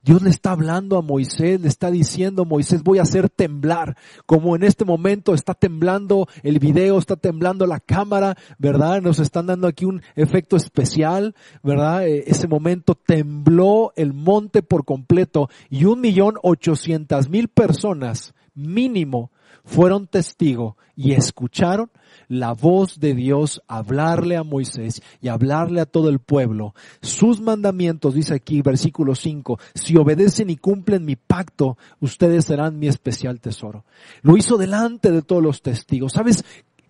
Dios 0.03 0.23
le 0.23 0.31
está 0.31 0.53
hablando 0.53 0.97
a 0.97 1.03
Moisés, 1.03 1.61
le 1.61 1.69
está 1.69 1.91
diciendo, 1.91 2.45
Moisés, 2.45 2.83
voy 2.83 2.99
a 2.99 3.03
hacer 3.03 3.31
temblar, 3.31 3.97
como 4.27 4.57
en 4.57 4.63
este 4.63 4.85
momento 4.85 5.35
está 5.35 5.55
temblando 5.55 6.29
el 6.43 6.59
video, 6.59 6.99
está 6.99 7.17
temblando 7.17 7.67
la 7.67 7.81
cámara, 7.81 8.37
¿verdad? 8.59 9.01
Nos 9.01 9.19
están 9.19 9.47
dando 9.47 9.67
aquí 9.67 9.85
un 9.85 10.03
efecto 10.17 10.57
especial, 10.57 11.35
¿verdad? 11.63 12.07
Eh, 12.07 12.25
ese 12.27 12.49
momento 12.49 12.95
tembló 12.95 13.93
el 13.97 14.13
monte 14.13 14.63
por 14.63 14.85
completo 14.85 15.49
y 15.71 15.85
un 15.85 16.01
millón 16.01 16.35
ochocientas 16.43 17.29
mil 17.29 17.49
personas 17.49 18.35
mínimo 18.55 19.31
fueron 19.65 20.07
testigo 20.07 20.77
y 20.97 21.13
escucharon 21.13 21.91
la 22.29 22.53
voz 22.53 23.01
de 23.01 23.15
Dios 23.15 23.63
hablarle 23.67 24.37
a 24.37 24.43
Moisés 24.43 25.03
y 25.21 25.29
hablarle 25.29 25.81
a 25.81 25.87
todo 25.87 26.09
el 26.09 26.19
pueblo. 26.19 26.75
Sus 27.03 27.41
mandamientos, 27.41 28.15
dice 28.15 28.35
aquí 28.35 28.63
versículo 28.63 29.15
5, 29.15 29.59
si 29.75 29.97
obedecen 29.97 30.51
y 30.51 30.57
cumplen 30.57 31.05
mi 31.05 31.17
pacto, 31.17 31.77
ustedes 32.01 32.47
serán 32.47 32.79
mi 32.79 32.89
especial 32.89 33.41
tesoro. 33.41 33.85
Lo 34.23 34.37
hizo 34.37 34.57
delante 34.57 35.11
de 35.11 35.23
todos 35.23 35.43
los 35.43 35.63
testigos. 35.63 36.13
¿Sabes 36.13 36.45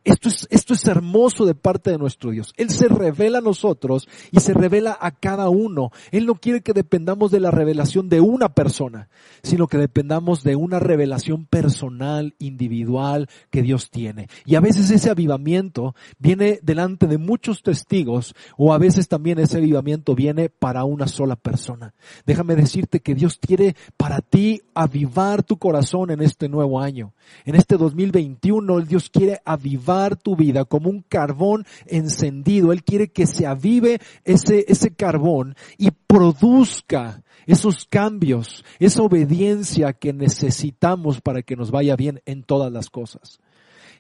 Esto 0.05 0.29
es, 0.29 0.47
esto 0.51 0.75
es 0.75 0.85
hermoso 0.85 1.47
de 1.47 1.55
parte 1.55 1.91
de 1.91 1.97
nuestro 1.97 2.31
Dios. 2.31 2.53
Él 2.59 2.69
se 2.69 2.89
revela 2.89 3.39
a 3.39 3.41
nosotros 3.41 4.07
y 4.31 4.41
se 4.41 4.53
revela 4.53 4.99
a 5.01 5.13
cada 5.13 5.49
uno. 5.49 5.93
Él 6.11 6.27
no 6.27 6.35
quiere 6.35 6.61
que 6.61 6.75
dependamos 6.75 7.31
de 7.31 7.41
la 7.41 7.51
revelación 7.51 8.11
de 8.11 8.21
una 8.21 8.51
persona, 8.51 9.09
sino 9.43 9.67
que 9.67 9.79
dependamos 9.79 10.43
de 10.43 10.57
una 10.57 10.79
revelación 10.79 11.47
personal, 11.47 12.35
individual 12.39 13.31
que 13.49 13.63
Dios 13.63 13.89
tiene. 13.89 14.29
Y 14.45 14.57
a 14.57 14.61
veces 14.61 14.91
ese 14.91 15.09
avivamiento 15.09 15.95
viene 16.19 16.59
delante 16.63 17.07
de 17.07 17.17
muchos 17.17 17.63
testigos 17.63 18.35
o 18.59 18.75
a 18.75 18.79
veces 18.79 19.09
también 19.09 19.39
ese 19.39 19.57
avivamiento 19.57 20.15
viene 20.15 20.51
para 20.51 20.85
una 20.85 21.09
sola 21.09 21.37
persona. 21.37 21.95
Déjame 22.27 22.57
decirte 22.57 23.01
que 23.01 23.15
Dios 23.15 23.39
quiere 23.39 23.75
para 23.97 24.21
ti 24.21 24.61
avivar 24.75 25.43
tu 25.43 25.57
corazón 25.57 26.11
en 26.11 26.21
este 26.21 26.51
nuevo 26.51 26.79
año. 26.79 27.15
En 27.47 27.55
este 27.55 27.79
2021 27.79 28.83
Dios 28.83 29.09
quiere 29.09 29.41
avivar 29.47 29.94
tu 30.17 30.37
vida 30.37 30.65
como 30.65 30.91
un 30.91 31.03
carbón 31.03 31.65
encendido. 31.87 32.73
Él 32.73 32.85
quiere 32.85 33.09
que 33.09 33.27
se 33.27 33.47
avive 33.47 34.01
ese, 34.25 34.65
ese 34.69 34.95
carbón 34.95 35.55
y 35.79 35.91
produzca 35.91 37.23
esos 37.47 37.85
cambios, 37.87 38.65
esa 38.79 39.03
obediencia 39.03 39.93
que 39.93 40.13
necesitamos 40.13 41.21
para 41.21 41.43
que 41.43 41.57
nos 41.57 41.71
vaya 41.71 41.97
bien 41.97 42.23
en 42.27 42.43
todas 42.43 42.73
las 42.73 42.91
cosas. 42.91 43.39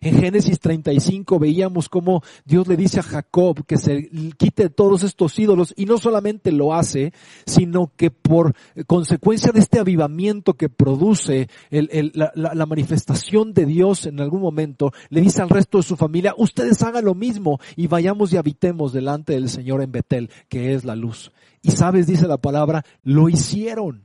En 0.00 0.18
Génesis 0.18 0.60
35 0.60 1.38
veíamos 1.38 1.88
cómo 1.88 2.22
Dios 2.44 2.68
le 2.68 2.76
dice 2.76 3.00
a 3.00 3.02
Jacob 3.02 3.64
que 3.66 3.76
se 3.76 4.10
quite 4.36 4.70
todos 4.70 5.02
estos 5.02 5.38
ídolos 5.38 5.72
y 5.76 5.86
no 5.86 5.98
solamente 5.98 6.52
lo 6.52 6.74
hace, 6.74 7.12
sino 7.46 7.92
que 7.96 8.10
por 8.10 8.54
consecuencia 8.86 9.52
de 9.52 9.60
este 9.60 9.78
avivamiento 9.78 10.54
que 10.54 10.68
produce 10.68 11.48
la, 11.70 12.32
la 12.34 12.66
manifestación 12.66 13.52
de 13.52 13.66
Dios 13.66 14.06
en 14.06 14.20
algún 14.20 14.40
momento, 14.40 14.92
le 15.10 15.20
dice 15.20 15.42
al 15.42 15.48
resto 15.48 15.78
de 15.78 15.84
su 15.84 15.96
familia, 15.96 16.34
ustedes 16.36 16.82
hagan 16.82 17.04
lo 17.04 17.14
mismo 17.14 17.58
y 17.76 17.86
vayamos 17.86 18.32
y 18.32 18.36
habitemos 18.36 18.92
delante 18.92 19.34
del 19.34 19.48
Señor 19.48 19.82
en 19.82 19.92
Betel, 19.92 20.30
que 20.48 20.74
es 20.74 20.84
la 20.84 20.96
luz. 20.96 21.32
Y 21.62 21.70
sabes, 21.70 22.06
dice 22.06 22.28
la 22.28 22.36
palabra, 22.36 22.84
lo 23.02 23.28
hicieron. 23.28 24.04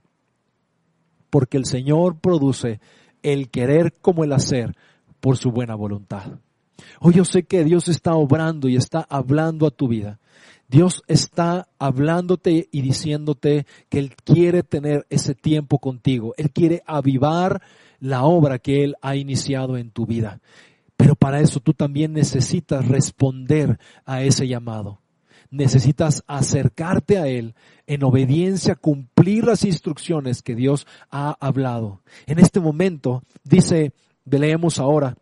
Porque 1.30 1.58
el 1.58 1.66
Señor 1.66 2.20
produce 2.20 2.80
el 3.22 3.50
querer 3.50 3.94
como 4.02 4.24
el 4.24 4.32
hacer 4.32 4.76
por 5.20 5.38
su 5.38 5.52
buena 5.52 5.76
voluntad. 5.76 6.40
Hoy 7.00 7.14
yo 7.14 7.26
sé 7.26 7.44
que 7.44 7.64
Dios 7.64 7.88
está 7.88 8.14
obrando 8.16 8.68
y 8.68 8.76
está 8.76 9.06
hablando 9.10 9.68
a 9.68 9.72
tu 9.72 9.88
vida. 9.88 10.20
Dios 10.68 11.02
está 11.08 11.68
hablándote 11.80 12.70
y 12.72 12.82
diciéndote 12.82 13.66
que 13.90 14.00
Él 14.00 14.16
quiere 14.24 14.62
tener 14.62 15.06
ese 15.10 15.34
tiempo 15.34 15.80
contigo. 15.80 16.34
Él 16.38 16.52
quiere 16.52 16.84
avivar 16.86 17.62
la 18.00 18.24
obra 18.24 18.60
que 18.60 18.84
Él 18.84 18.96
ha 19.02 19.16
iniciado 19.16 19.78
en 19.78 19.90
tu 19.90 20.06
vida. 20.06 20.40
Pero 20.96 21.16
para 21.16 21.40
eso 21.40 21.60
tú 21.60 21.74
también 21.74 22.14
necesitas 22.14 22.88
responder 22.88 23.80
a 24.06 24.22
ese 24.22 24.48
llamado. 24.48 25.00
Necesitas 25.50 26.24
acercarte 26.28 27.18
a 27.18 27.28
Él 27.28 27.56
en 27.88 28.04
obediencia, 28.04 28.76
cumplir 28.76 29.46
las 29.46 29.64
instrucciones 29.64 30.44
que 30.44 30.54
Dios 30.54 30.86
ha 31.10 31.36
hablado. 31.40 32.04
En 32.28 32.38
este 32.38 32.60
momento 32.60 33.24
dice 33.44 33.94
leemos 34.26 34.80
ahora. 34.80 35.16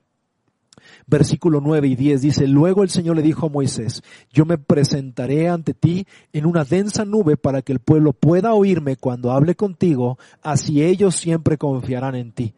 Versículo 1.05 1.61
9 1.61 1.87
y 1.87 1.95
10 1.95 2.21
dice, 2.21 2.47
luego 2.47 2.83
el 2.83 2.89
Señor 2.89 3.15
le 3.15 3.21
dijo 3.21 3.47
a 3.47 3.49
Moisés, 3.49 4.03
yo 4.31 4.45
me 4.45 4.57
presentaré 4.57 5.49
ante 5.49 5.73
ti 5.73 6.05
en 6.33 6.45
una 6.45 6.63
densa 6.63 7.05
nube 7.05 7.37
para 7.37 7.61
que 7.61 7.73
el 7.73 7.79
pueblo 7.79 8.13
pueda 8.13 8.53
oírme 8.53 8.95
cuando 8.95 9.31
hable 9.31 9.55
contigo, 9.55 10.17
así 10.41 10.83
ellos 10.83 11.15
siempre 11.15 11.57
confiarán 11.57 12.15
en 12.15 12.31
ti. 12.31 12.55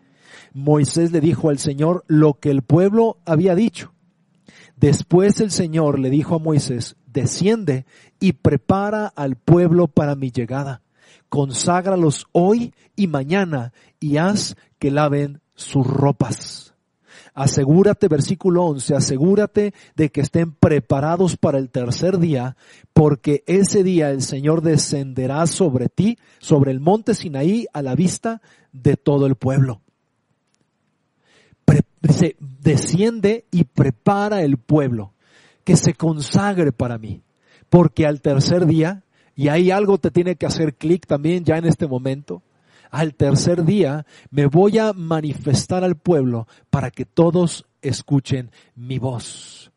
Moisés 0.54 1.12
le 1.12 1.21
dijo 1.21 1.49
al 1.49 1.60
Señor 1.60 2.04
lo 2.08 2.36
que 2.36 2.49
el 2.49 2.62
pueblo 2.62 3.17
había 3.25 3.56
dicho. 3.56 3.93
Después 4.75 5.39
el 5.41 5.52
Señor 5.52 5.99
le 5.99 6.10
dijo 6.10 6.36
a 6.36 6.39
Moisés, 6.39 6.95
desciende 7.06 7.86
y 8.19 8.34
prepara 8.34 9.08
al 9.08 9.36
pueblo 9.36 9.88
para 9.88 10.15
mi 10.15 10.32
llegada. 10.32 10.82
Conságralos 11.28 12.28
hoy 12.32 12.73
y 12.95 13.08
mañana 13.08 13.73
y 13.99 14.17
haz 14.17 14.56
que 14.80 14.89
laven 14.89 15.41
sus 15.60 15.86
ropas. 15.86 16.74
Asegúrate, 17.34 18.08
versículo 18.08 18.65
11, 18.65 18.95
asegúrate 18.95 19.74
de 19.95 20.10
que 20.10 20.22
estén 20.22 20.52
preparados 20.54 21.38
para 21.38 21.58
el 21.58 21.69
tercer 21.69 22.17
día, 22.17 22.58
porque 22.93 23.43
ese 23.45 23.84
día 23.84 24.10
el 24.10 24.22
Señor 24.22 24.62
descenderá 24.62 25.45
sobre 25.48 25.89
ti, 25.89 26.17
sobre 26.39 26.72
el 26.72 26.80
monte 26.80 27.13
Sinaí, 27.13 27.67
a 27.72 27.82
la 27.82 27.95
vista 27.95 28.41
de 28.72 28.98
todo 28.98 29.26
el 29.26 29.36
pueblo. 29.36 29.82
desciende 32.62 33.45
y 33.52 33.65
prepara 33.65 34.41
el 34.41 34.58
pueblo, 34.58 35.13
que 35.63 35.76
se 35.76 35.93
consagre 35.93 36.72
para 36.72 36.98
mí, 36.98 37.22
porque 37.69 38.06
al 38.06 38.22
tercer 38.22 38.65
día, 38.65 39.04
y 39.36 39.50
ahí 39.50 39.69
algo 39.72 39.98
te 39.98 40.10
tiene 40.10 40.36
que 40.36 40.45
hacer 40.45 40.76
clic 40.76 41.06
también 41.06 41.43
ya 41.43 41.58
en 41.58 41.65
este 41.65 41.88
momento, 41.88 42.41
al 42.89 43.15
tercer 43.15 43.65
día 43.65 44.06
me 44.32 44.45
voy 44.45 44.78
a 44.78 44.93
manifestar 44.93 45.84
al 45.84 45.95
pueblo 45.95 46.47
para 46.69 46.91
que 46.91 47.06
todos 47.06 47.65
escuchen 47.82 48.52
mi 48.75 48.99
voz. 48.99 49.71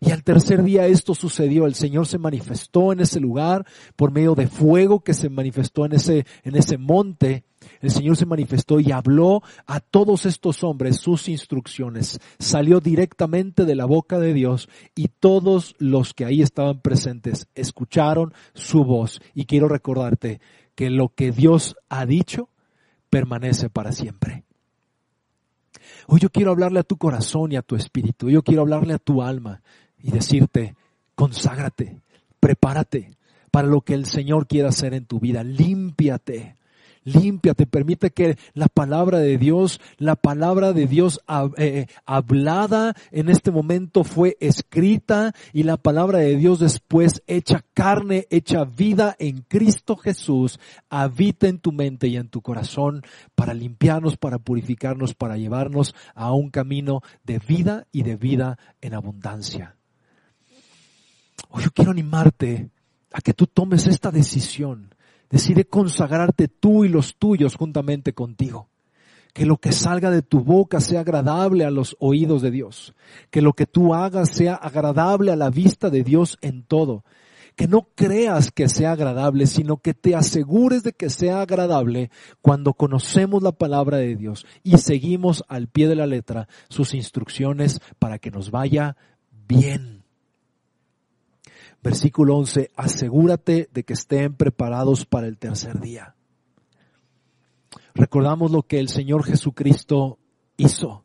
Y 0.00 0.10
al 0.10 0.22
tercer 0.22 0.62
día 0.62 0.86
esto 0.86 1.14
sucedió, 1.14 1.66
el 1.66 1.74
Señor 1.74 2.06
se 2.06 2.18
manifestó 2.18 2.92
en 2.92 3.00
ese 3.00 3.18
lugar 3.18 3.66
por 3.96 4.12
medio 4.12 4.34
de 4.34 4.46
fuego 4.46 5.00
que 5.00 5.14
se 5.14 5.30
manifestó 5.30 5.86
en 5.86 5.94
ese, 5.94 6.26
en 6.42 6.54
ese 6.54 6.76
monte. 6.76 7.44
El 7.80 7.90
Señor 7.90 8.16
se 8.16 8.26
manifestó 8.26 8.78
y 8.78 8.92
habló 8.92 9.42
a 9.66 9.80
todos 9.80 10.26
estos 10.26 10.62
hombres 10.64 10.98
sus 10.98 11.28
instrucciones. 11.28 12.20
Salió 12.38 12.80
directamente 12.80 13.64
de 13.64 13.74
la 13.74 13.86
boca 13.86 14.18
de 14.18 14.34
Dios 14.34 14.68
y 14.94 15.08
todos 15.08 15.74
los 15.78 16.12
que 16.12 16.26
ahí 16.26 16.42
estaban 16.42 16.80
presentes 16.80 17.48
escucharon 17.54 18.34
su 18.54 18.84
voz. 18.84 19.20
Y 19.34 19.46
quiero 19.46 19.68
recordarte 19.68 20.40
que 20.74 20.90
lo 20.90 21.08
que 21.08 21.32
Dios 21.32 21.74
ha 21.88 22.04
dicho 22.04 22.50
permanece 23.16 23.70
para 23.70 23.92
siempre. 23.92 24.44
Hoy 26.06 26.20
yo 26.20 26.28
quiero 26.28 26.50
hablarle 26.50 26.80
a 26.80 26.82
tu 26.82 26.98
corazón 26.98 27.50
y 27.50 27.56
a 27.56 27.62
tu 27.62 27.74
espíritu. 27.74 28.28
Yo 28.28 28.42
quiero 28.42 28.60
hablarle 28.60 28.92
a 28.92 28.98
tu 28.98 29.22
alma 29.22 29.62
y 29.98 30.10
decirte, 30.10 30.76
conságrate, 31.14 32.02
prepárate 32.40 33.16
para 33.50 33.68
lo 33.68 33.80
que 33.80 33.94
el 33.94 34.04
Señor 34.04 34.46
quiera 34.46 34.68
hacer 34.68 34.92
en 34.92 35.06
tu 35.06 35.18
vida. 35.18 35.42
Límpiate 35.44 36.56
límpiate, 37.06 37.66
permite 37.66 38.10
que 38.10 38.36
la 38.52 38.68
palabra 38.68 39.18
de 39.18 39.38
Dios, 39.38 39.80
la 39.96 40.16
palabra 40.16 40.72
de 40.72 40.86
Dios 40.86 41.20
eh, 41.28 41.48
eh, 41.56 41.86
hablada 42.04 42.94
en 43.12 43.30
este 43.30 43.50
momento 43.50 44.04
fue 44.04 44.36
escrita 44.40 45.32
y 45.52 45.62
la 45.62 45.76
palabra 45.76 46.18
de 46.18 46.36
Dios 46.36 46.58
después 46.58 47.22
hecha 47.26 47.64
carne, 47.72 48.26
hecha 48.30 48.64
vida 48.64 49.16
en 49.18 49.42
Cristo 49.42 49.96
Jesús, 49.96 50.58
habita 50.90 51.46
en 51.46 51.58
tu 51.58 51.72
mente 51.72 52.08
y 52.08 52.16
en 52.16 52.28
tu 52.28 52.42
corazón 52.42 53.02
para 53.34 53.54
limpiarnos, 53.54 54.16
para 54.16 54.38
purificarnos, 54.38 55.14
para 55.14 55.36
llevarnos 55.36 55.94
a 56.14 56.32
un 56.32 56.50
camino 56.50 57.02
de 57.22 57.38
vida 57.38 57.86
y 57.92 58.02
de 58.02 58.16
vida 58.16 58.58
en 58.80 58.94
abundancia. 58.94 59.76
Hoy 61.50 61.62
yo 61.62 61.70
quiero 61.70 61.92
animarte 61.92 62.70
a 63.12 63.20
que 63.20 63.32
tú 63.32 63.46
tomes 63.46 63.86
esta 63.86 64.10
decisión 64.10 64.95
Decide 65.30 65.64
consagrarte 65.64 66.48
tú 66.48 66.84
y 66.84 66.88
los 66.88 67.16
tuyos 67.16 67.56
juntamente 67.56 68.12
contigo. 68.12 68.68
Que 69.32 69.44
lo 69.44 69.58
que 69.58 69.72
salga 69.72 70.10
de 70.10 70.22
tu 70.22 70.40
boca 70.40 70.80
sea 70.80 71.00
agradable 71.00 71.64
a 71.64 71.70
los 71.70 71.96
oídos 71.98 72.42
de 72.42 72.50
Dios. 72.50 72.94
Que 73.30 73.42
lo 73.42 73.52
que 73.52 73.66
tú 73.66 73.94
hagas 73.94 74.30
sea 74.30 74.54
agradable 74.54 75.32
a 75.32 75.36
la 75.36 75.50
vista 75.50 75.90
de 75.90 76.02
Dios 76.04 76.38
en 76.40 76.62
todo. 76.62 77.04
Que 77.54 77.68
no 77.68 77.88
creas 77.94 78.50
que 78.50 78.68
sea 78.68 78.92
agradable, 78.92 79.46
sino 79.46 79.78
que 79.78 79.94
te 79.94 80.14
asegures 80.14 80.82
de 80.82 80.92
que 80.92 81.10
sea 81.10 81.42
agradable 81.42 82.10
cuando 82.40 82.74
conocemos 82.74 83.42
la 83.42 83.52
palabra 83.52 83.96
de 83.96 84.14
Dios 84.14 84.46
y 84.62 84.78
seguimos 84.78 85.42
al 85.48 85.68
pie 85.68 85.88
de 85.88 85.96
la 85.96 86.06
letra 86.06 86.48
sus 86.68 86.94
instrucciones 86.94 87.80
para 87.98 88.18
que 88.18 88.30
nos 88.30 88.50
vaya 88.50 88.96
bien. 89.48 89.95
Versículo 91.86 92.36
11, 92.38 92.72
asegúrate 92.74 93.68
de 93.72 93.84
que 93.84 93.92
estén 93.92 94.34
preparados 94.34 95.06
para 95.06 95.28
el 95.28 95.38
tercer 95.38 95.78
día. 95.78 96.16
Recordamos 97.94 98.50
lo 98.50 98.64
que 98.64 98.80
el 98.80 98.88
Señor 98.88 99.22
Jesucristo 99.22 100.18
hizo. 100.56 101.04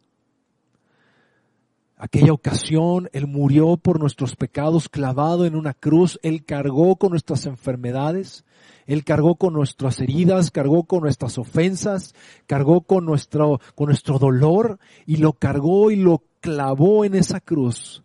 Aquella 1.97 2.33
ocasión, 2.33 3.09
Él 3.13 3.27
murió 3.27 3.77
por 3.77 3.99
nuestros 3.99 4.35
pecados 4.35 4.89
clavado 4.89 5.45
en 5.45 5.55
una 5.55 5.75
cruz, 5.75 6.19
Él 6.23 6.45
cargó 6.45 6.95
con 6.95 7.11
nuestras 7.11 7.45
enfermedades, 7.45 8.43
Él 8.87 9.03
cargó 9.03 9.35
con 9.35 9.53
nuestras 9.53 9.99
heridas, 9.99 10.49
cargó 10.49 10.85
con 10.85 11.01
nuestras 11.01 11.37
ofensas, 11.37 12.15
cargó 12.47 12.81
con 12.81 13.05
nuestro, 13.05 13.59
con 13.75 13.85
nuestro 13.85 14.17
dolor 14.17 14.79
y 15.05 15.17
lo 15.17 15.33
cargó 15.33 15.91
y 15.91 15.97
lo 15.97 16.23
clavó 16.39 17.05
en 17.05 17.13
esa 17.13 17.39
cruz 17.39 18.03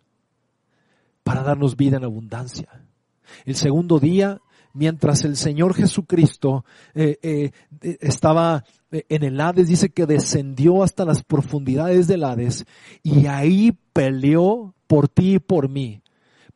darnos 1.47 1.75
vida 1.75 1.97
en 1.97 2.03
abundancia. 2.03 2.67
El 3.45 3.55
segundo 3.55 3.99
día 3.99 4.39
mientras 4.73 5.23
el 5.25 5.35
Señor 5.35 5.73
Jesucristo 5.73 6.63
eh, 6.93 7.17
eh, 7.23 7.51
estaba 7.99 8.63
en 8.91 9.23
el 9.23 9.41
Hades, 9.41 9.67
dice 9.67 9.89
que 9.89 10.05
descendió 10.05 10.83
hasta 10.83 11.03
las 11.03 11.23
profundidades 11.23 12.07
del 12.07 12.23
Hades 12.23 12.65
y 13.01 13.25
ahí 13.25 13.75
peleó 13.91 14.75
por 14.85 15.09
ti 15.09 15.35
y 15.35 15.39
por 15.39 15.67
mí 15.67 16.01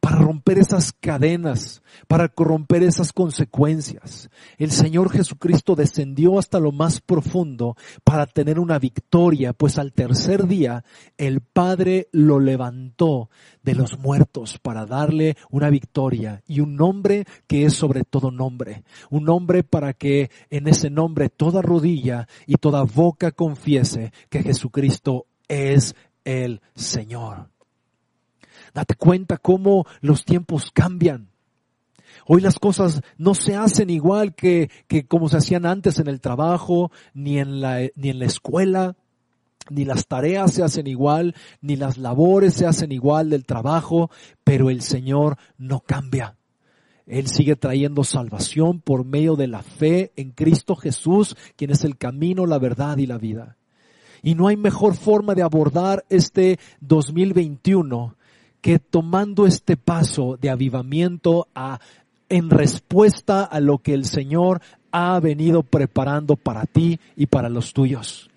para 0.01 0.17
romper 0.17 0.57
esas 0.57 0.91
cadenas, 0.91 1.83
para 2.07 2.27
corromper 2.27 2.81
esas 2.81 3.13
consecuencias. 3.13 4.29
El 4.57 4.71
Señor 4.71 5.11
Jesucristo 5.11 5.75
descendió 5.75 6.39
hasta 6.39 6.59
lo 6.59 6.71
más 6.71 6.99
profundo 6.99 7.77
para 8.03 8.25
tener 8.25 8.59
una 8.59 8.79
victoria, 8.79 9.53
pues 9.53 9.77
al 9.77 9.93
tercer 9.93 10.47
día 10.47 10.83
el 11.17 11.41
Padre 11.41 12.09
lo 12.11 12.39
levantó 12.39 13.29
de 13.61 13.75
los 13.75 13.99
muertos 13.99 14.57
para 14.57 14.87
darle 14.87 15.37
una 15.51 15.69
victoria 15.69 16.41
y 16.47 16.61
un 16.61 16.75
nombre 16.75 17.25
que 17.45 17.65
es 17.65 17.75
sobre 17.75 18.03
todo 18.03 18.31
nombre. 18.31 18.83
Un 19.11 19.25
nombre 19.25 19.63
para 19.63 19.93
que 19.93 20.31
en 20.49 20.67
ese 20.67 20.89
nombre 20.89 21.29
toda 21.29 21.61
rodilla 21.61 22.27
y 22.47 22.55
toda 22.55 22.81
boca 22.83 23.31
confiese 23.31 24.11
que 24.29 24.41
Jesucristo 24.41 25.27
es 25.47 25.95
el 26.25 26.61
Señor. 26.73 27.50
Date 28.73 28.95
cuenta 28.95 29.37
cómo 29.37 29.85
los 30.01 30.25
tiempos 30.25 30.71
cambian. 30.71 31.29
Hoy 32.25 32.41
las 32.41 32.59
cosas 32.59 33.01
no 33.17 33.33
se 33.33 33.55
hacen 33.55 33.89
igual 33.89 34.35
que, 34.35 34.69
que 34.87 35.05
como 35.05 35.29
se 35.29 35.37
hacían 35.37 35.65
antes 35.65 35.99
en 35.99 36.07
el 36.07 36.21
trabajo, 36.21 36.91
ni 37.13 37.39
en 37.39 37.61
la, 37.61 37.79
ni 37.95 38.09
en 38.09 38.19
la 38.19 38.25
escuela, 38.25 38.95
ni 39.69 39.85
las 39.85 40.07
tareas 40.07 40.53
se 40.53 40.63
hacen 40.63 40.87
igual, 40.87 41.35
ni 41.61 41.75
las 41.75 41.97
labores 41.97 42.53
se 42.53 42.65
hacen 42.65 42.91
igual 42.91 43.29
del 43.29 43.45
trabajo, 43.45 44.09
pero 44.43 44.69
el 44.69 44.81
Señor 44.81 45.37
no 45.57 45.81
cambia. 45.81 46.37
Él 47.05 47.27
sigue 47.27 47.55
trayendo 47.55 48.03
salvación 48.03 48.79
por 48.79 49.05
medio 49.05 49.35
de 49.35 49.47
la 49.47 49.63
fe 49.63 50.11
en 50.15 50.31
Cristo 50.31 50.75
Jesús, 50.75 51.35
quien 51.55 51.71
es 51.71 51.83
el 51.83 51.97
camino, 51.97 52.45
la 52.45 52.59
verdad 52.59 52.97
y 52.97 53.07
la 53.07 53.17
vida. 53.17 53.57
Y 54.23 54.35
no 54.35 54.47
hay 54.47 54.55
mejor 54.55 54.95
forma 54.95 55.33
de 55.33 55.41
abordar 55.41 56.05
este 56.09 56.59
2021 56.79 58.15
que 58.61 58.79
tomando 58.79 59.47
este 59.47 59.75
paso 59.75 60.37
de 60.39 60.49
avivamiento 60.49 61.47
a, 61.55 61.79
en 62.29 62.49
respuesta 62.49 63.43
a 63.43 63.59
lo 63.59 63.79
que 63.79 63.93
el 63.93 64.05
Señor 64.05 64.61
ha 64.91 65.19
venido 65.19 65.63
preparando 65.63 66.35
para 66.35 66.65
ti 66.65 66.99
y 67.15 67.25
para 67.25 67.49
los 67.49 67.73
tuyos. 67.73 68.29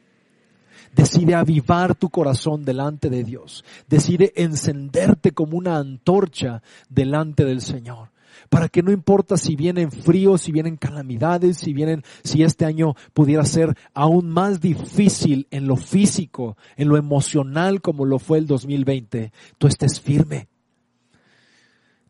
Decide 0.94 1.34
avivar 1.34 1.94
tu 1.94 2.08
corazón 2.08 2.64
delante 2.64 3.10
de 3.10 3.24
Dios. 3.24 3.64
Decide 3.88 4.32
encenderte 4.36 5.32
como 5.32 5.58
una 5.58 5.76
antorcha 5.76 6.62
delante 6.88 7.44
del 7.44 7.60
Señor 7.60 8.13
para 8.48 8.68
que 8.68 8.82
no 8.82 8.92
importa 8.92 9.36
si 9.36 9.56
vienen 9.56 9.90
fríos, 9.90 10.42
si 10.42 10.52
vienen 10.52 10.76
calamidades, 10.76 11.58
si 11.58 11.72
vienen, 11.72 12.02
si 12.22 12.42
este 12.42 12.64
año 12.64 12.94
pudiera 13.12 13.44
ser 13.44 13.76
aún 13.92 14.30
más 14.30 14.60
difícil 14.60 15.46
en 15.50 15.66
lo 15.66 15.76
físico, 15.76 16.56
en 16.76 16.88
lo 16.88 16.96
emocional 16.96 17.80
como 17.80 18.04
lo 18.04 18.18
fue 18.18 18.38
el 18.38 18.46
2020, 18.46 19.32
tú 19.58 19.66
estés 19.66 20.00
firme, 20.00 20.48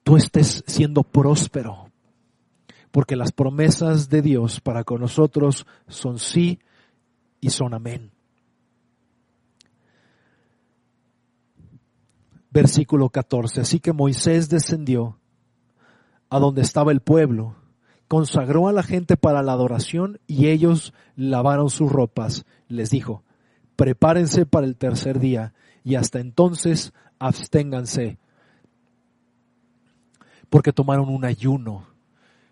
tú 0.03 0.17
estés 0.17 0.65
siendo 0.67 1.03
próspero, 1.03 1.91
porque 2.91 3.17
las 3.17 3.33
promesas 3.33 4.09
de 4.09 4.23
Dios 4.23 4.61
para 4.61 4.85
con 4.85 5.01
nosotros 5.01 5.67
son 5.89 6.19
sí 6.19 6.61
y 7.41 7.51
son 7.51 7.75
amén. 7.75 8.11
Versículo 12.51 13.09
14. 13.09 13.63
Así 13.63 13.81
que 13.81 13.93
Moisés 13.93 14.49
descendió 14.49 15.19
a 16.35 16.41
donde 16.41 16.63
estaba 16.63 16.91
el 16.91 16.99
pueblo, 16.99 17.55
consagró 18.09 18.67
a 18.67 18.73
la 18.73 18.83
gente 18.83 19.17
para 19.17 19.41
la 19.45 19.53
adoración 19.53 20.19
y 20.27 20.49
ellos 20.49 20.93
lavaron 21.15 21.71
sus 21.71 21.93
ropas. 21.93 22.45
Les 22.67 22.91
dijo, 22.91 23.23
prepárense 23.77 24.45
para 24.45 24.67
el 24.67 24.75
tercer 24.75 25.21
día 25.21 25.55
y 25.85 25.95
hasta 25.95 26.19
entonces 26.19 26.93
absténganse, 27.21 28.19
porque 30.51 30.73
tomaron 30.73 31.09
un 31.09 31.25
ayuno, 31.25 31.87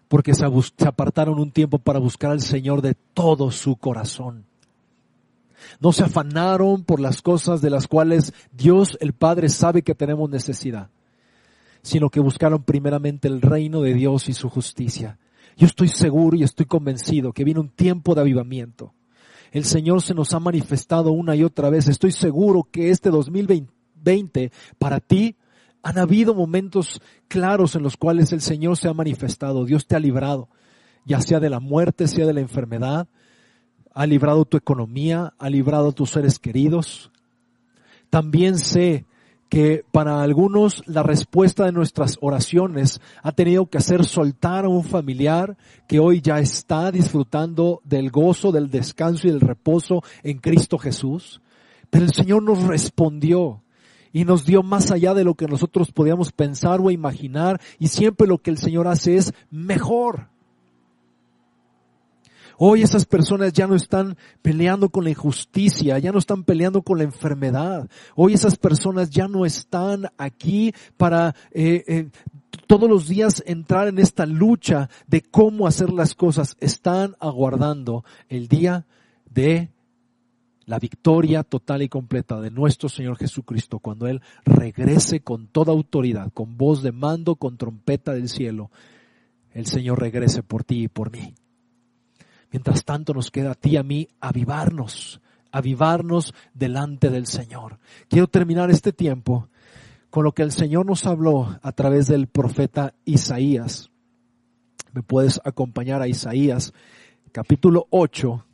porque 0.07 0.33
se, 0.33 0.45
apartaron 0.87 1.41
un 1.41 1.51
tiempo 1.51 1.81
para 1.81 1.99
buscar 1.99 2.31
al 2.31 2.41
Señor 2.41 2.83
de 2.83 2.95
todo 2.95 3.51
su 3.51 3.75
corazón. 3.75 4.45
No 5.81 5.91
se 5.91 6.05
afanaron 6.05 6.85
por 6.85 7.01
las 7.01 7.21
cosas 7.21 7.61
de 7.61 7.71
las 7.71 7.89
cuales 7.89 8.33
Dios 8.53 8.97
el 9.01 9.13
Padre 9.13 9.49
sabe 9.49 9.83
que 9.83 9.97
tenemos 9.97 10.31
necesidad 10.31 10.89
sino 11.83 12.11
que 12.11 12.21
buscaron 12.21 12.63
primeramente 12.63 13.29
el 13.29 13.43
reino 13.43 13.83
de 13.83 13.95
Dios 13.95 14.29
y 14.29 14.33
su 14.33 14.49
justicia. 14.49 15.19
Yo 15.57 15.67
estoy 15.67 15.89
seguro 15.89 16.37
y 16.37 16.45
estoy 16.45 16.67
convencido 16.67 17.33
que 17.33 17.45
viene 17.45 17.61
un 17.61 17.69
tiempo 17.69 18.15
de 18.15 18.23
avivamiento. 18.23 18.95
El 19.51 19.65
Señor 19.65 20.01
se 20.01 20.15
nos 20.15 20.33
ha 20.33 20.41
manifestado 20.41 21.13
una 21.13 21.37
y 21.37 21.45
otra 21.45 21.69
vez. 21.69 21.89
Estoy 21.89 22.13
seguro 22.13 22.67
que 22.71 22.91
este 22.91 23.11
2020 23.11 24.51
para 24.79 25.01
ti 25.01 25.37
han 25.83 25.99
habido 25.99 26.35
momentos 26.35 27.03
claros 27.29 27.75
en 27.75 27.83
los 27.83 27.97
cuales 27.97 28.33
el 28.33 28.41
Señor 28.41 28.77
se 28.79 28.89
ha 28.89 28.95
manifestado. 28.95 29.65
Dios 29.65 29.87
te 29.87 29.97
ha 29.97 29.99
librado, 29.99 30.49
ya 31.05 31.21
sea 31.21 31.41
de 31.41 31.51
la 31.51 31.61
muerte, 31.61 32.09
sea 32.09 32.27
de 32.27 32.33
la 32.33 32.41
enfermedad. 32.41 33.09
Ha 33.93 34.07
librado 34.07 34.45
tu 34.47 34.57
economía, 34.57 35.35
ha 35.39 35.51
librado 35.51 35.93
tus 35.93 36.11
seres 36.11 36.39
queridos. 36.39 37.11
También 38.09 38.59
sé 38.59 39.05
que 39.53 39.85
para 39.93 40.23
algunos 40.23 40.83
la 40.87 41.03
respuesta 41.03 41.67
de 41.67 41.73
nuestras 41.73 42.17
oraciones 42.23 43.03
ha 43.23 43.33
tenido 43.33 43.67
que 43.67 43.77
hacer 43.77 44.07
soltar 44.07 44.65
a 44.65 44.71
un 44.71 44.83
familiar 44.83 45.59
que 45.87 45.99
hoy 45.99 46.23
ya 46.23 46.39
está 46.39 46.91
disfrutando 46.91 47.83
del 47.85 48.11
gozo, 48.11 48.51
del 48.51 48.71
descanso 48.71 49.27
y 49.27 49.31
del 49.31 49.43
reposo 49.43 50.03
en 50.23 50.39
Cristo 50.39 50.79
Jesús. 50.79 51.43
Pero 51.91 52.07
el 52.07 52.15
Señor 52.15 52.43
nos 52.43 52.63
respondió 52.63 53.63
y 54.11 54.25
nos 54.25 54.47
dio 54.47 54.63
más 54.63 54.91
allá 54.91 55.13
de 55.13 55.25
lo 55.25 55.35
que 55.35 55.47
nosotros 55.47 55.93
podíamos 55.93 56.33
pensar 56.33 56.81
o 56.81 56.91
imaginar 56.91 57.61
y 57.79 57.89
siempre 57.89 58.27
lo 58.27 58.39
que 58.39 58.53
el 58.53 58.57
Señor 58.57 58.89
hace 58.89 59.17
es 59.17 59.35
mejor. 59.51 60.32
Hoy 62.65 62.83
esas 62.83 63.07
personas 63.07 63.53
ya 63.53 63.67
no 63.67 63.75
están 63.75 64.17
peleando 64.41 64.89
con 64.89 65.03
la 65.03 65.11
injusticia, 65.11 65.99
ya 65.99 66.13
no 66.13 66.21
están 66.21 66.45
peleando 66.45 66.83
con 66.83 66.97
la 66.97 67.03
enfermedad. 67.03 67.91
Hoy 68.15 68.35
esas 68.35 68.57
personas 68.57 69.11
ya 69.11 69.27
no 69.27 69.45
están 69.45 70.13
aquí 70.17 70.73
para 70.97 71.35
eh, 71.51 71.83
eh, 71.89 72.11
todos 72.69 72.89
los 72.89 73.09
días 73.09 73.43
entrar 73.47 73.89
en 73.89 73.99
esta 73.99 74.27
lucha 74.27 74.89
de 75.09 75.23
cómo 75.23 75.67
hacer 75.67 75.91
las 75.91 76.15
cosas. 76.15 76.57
Están 76.61 77.17
aguardando 77.19 78.05
el 78.29 78.47
día 78.47 78.87
de 79.29 79.73
la 80.65 80.79
victoria 80.79 81.43
total 81.43 81.83
y 81.83 81.89
completa 81.89 82.41
de 82.41 82.53
nuestro 82.53 82.89
Señor 82.89 83.17
Jesucristo 83.17 83.81
cuando 83.81 84.07
Él 84.07 84.23
regrese 84.45 85.19
con 85.19 85.49
toda 85.49 85.73
autoridad, 85.73 86.31
con 86.33 86.57
voz 86.57 86.81
de 86.85 86.93
mando, 86.93 87.35
con 87.35 87.57
trompeta 87.57 88.13
del 88.13 88.29
cielo. 88.29 88.71
El 89.53 89.67
Señor 89.67 89.99
regrese 89.99 90.45
por 90.45 90.63
ti 90.63 90.85
y 90.85 90.89
por 90.89 91.11
mí. 91.11 91.35
Mientras 92.53 92.85
tanto 92.85 93.15
nos 93.15 93.31
queda 93.31 93.53
a 93.53 93.55
ti 93.55 93.71
y 93.71 93.77
a 93.79 93.83
mí 93.83 94.09
avivarnos, 94.21 95.23
avivarnos 95.51 96.35
delante 96.53 97.09
del 97.09 97.27
Señor. 97.27 97.79
Quiero 98.09 98.29
terminar 98.29 98.71
este 98.71 98.93
tiempo 98.93 99.49
con 100.11 100.25
lo 100.25 100.33
que 100.33 100.43
el 100.43 100.53
Señor 100.53 100.85
nos 100.85 101.07
habló 101.07 101.59
a 101.63 101.73
través 101.73 102.09
del 102.09 102.27
profeta 102.27 102.95
Isaías. 103.07 103.91
Me 104.93 105.03
puedes 105.03 105.41
acompañar 105.45 106.03
a 106.03 106.09
Isaías, 106.09 106.73
capítulo 107.33 107.87
8. 107.91 108.47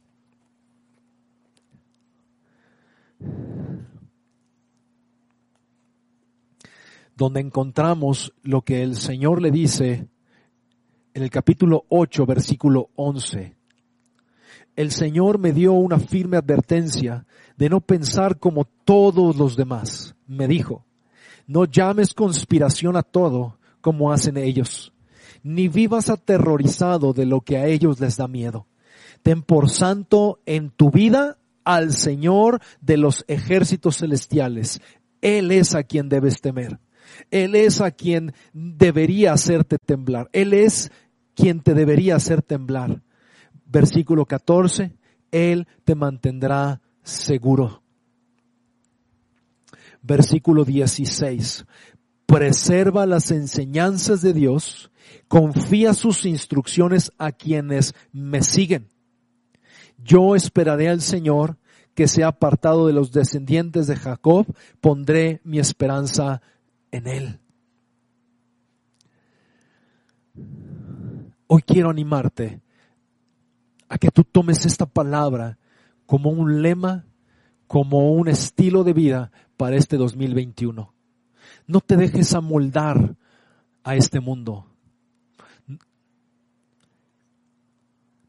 donde 7.17 7.41
encontramos 7.41 8.33
lo 8.45 8.63
que 8.63 8.81
el 8.85 8.95
Señor 8.95 9.43
le 9.43 9.51
dice 9.51 10.07
en 11.15 11.23
el 11.25 11.31
capítulo 11.31 11.85
8, 11.89 12.27
versículo 12.27 12.91
11 12.95 13.58
el 14.79 14.93
Señor 14.93 15.41
me 15.41 15.53
dio 15.53 15.73
una 15.73 15.99
firme 15.99 16.37
advertencia 16.37 17.27
de 17.57 17.69
no 17.69 17.81
pensar 17.81 18.39
como 18.39 18.65
todos 18.85 19.35
los 19.35 19.57
demás. 19.57 20.15
Me 20.29 20.47
dijo, 20.47 20.87
no 21.49 21.65
llames 21.65 22.15
conspiración 22.15 22.97
a 22.97 23.03
todo 23.03 23.59
como 23.81 24.13
hacen 24.13 24.37
ellos, 24.37 24.93
ni 25.43 25.67
vivas 25.67 26.11
aterrorizado 26.11 27.13
de 27.13 27.27
lo 27.27 27.41
que 27.41 27.57
a 27.57 27.67
ellos 27.67 27.99
les 27.99 28.19
da 28.19 28.29
miedo. 28.29 28.69
Ten 29.25 29.43
por 29.43 29.69
santo 29.69 30.39
en 30.47 30.71
tu 30.71 30.93
vida 30.93 31.39
al 31.65 31.93
Señor 31.93 32.61
de 32.81 32.99
los 32.99 33.25
ejércitos 33.27 33.97
celestiales. 33.97 34.81
Él 35.21 35.51
es 35.51 35.75
a 35.75 35.83
quien 35.83 36.09
debes 36.09 36.41
temer. 36.41 36.79
Él 37.33 37.57
es 37.57 37.81
a 37.81 37.91
quien 37.91 38.33
debería 38.53 39.33
hacerte 39.33 39.77
temblar. 39.85 40.31
Él 40.33 40.55
es 40.55 40.93
quien 41.35 41.63
te 41.63 41.75
debería 41.75 42.15
hacer 42.15 42.43
temblar 42.43 43.03
versículo 43.69 44.27
14, 44.27 44.97
Él 45.31 45.69
te 45.85 45.95
mantendrá 45.95 46.81
seguro. 47.03 47.83
Versículo 50.03 50.65
16, 50.65 51.67
preserva 52.27 53.07
las 53.07 53.31
enseñanzas 53.31 54.23
de 54.23 54.33
Dios, 54.33 54.91
confía 55.29 55.93
sus 55.93 56.25
instrucciones 56.25 57.13
a 57.19 57.33
quienes 57.33 57.95
me 58.13 58.43
siguen. 58.43 58.89
Yo 60.03 60.35
esperaré 60.35 60.89
al 60.89 61.01
Señor 61.01 61.59
que 61.95 62.07
se 62.07 62.23
ha 62.23 62.29
apartado 62.29 62.87
de 62.87 62.93
los 62.93 63.13
descendientes 63.13 63.89
de 63.89 63.97
Jacob, 63.97 64.47
pondré 64.81 65.41
mi 65.43 65.59
esperanza 65.59 66.41
en 66.93 67.07
él. 67.09 67.41
Hoy 71.49 71.63
quiero 71.63 71.91
animarte 71.91 72.61
a 73.89 73.99
que 73.99 74.11
tú 74.11 74.25
tomes 74.25 74.67
esta 74.67 74.87
palabra 74.87 75.59
como 76.07 76.31
un 76.31 76.63
lema, 76.63 77.07
como 77.67 78.13
un 78.13 78.29
estilo 78.29 78.85
de 78.85 78.93
vida 78.93 79.33
para 79.57 79.77
este 79.77 79.97
2021. 79.97 80.95
No 81.67 81.81
te 81.81 81.97
dejes 81.97 82.35
amoldar 82.35 83.17
a 83.85 83.97
este 83.97 84.21
mundo. 84.21 84.67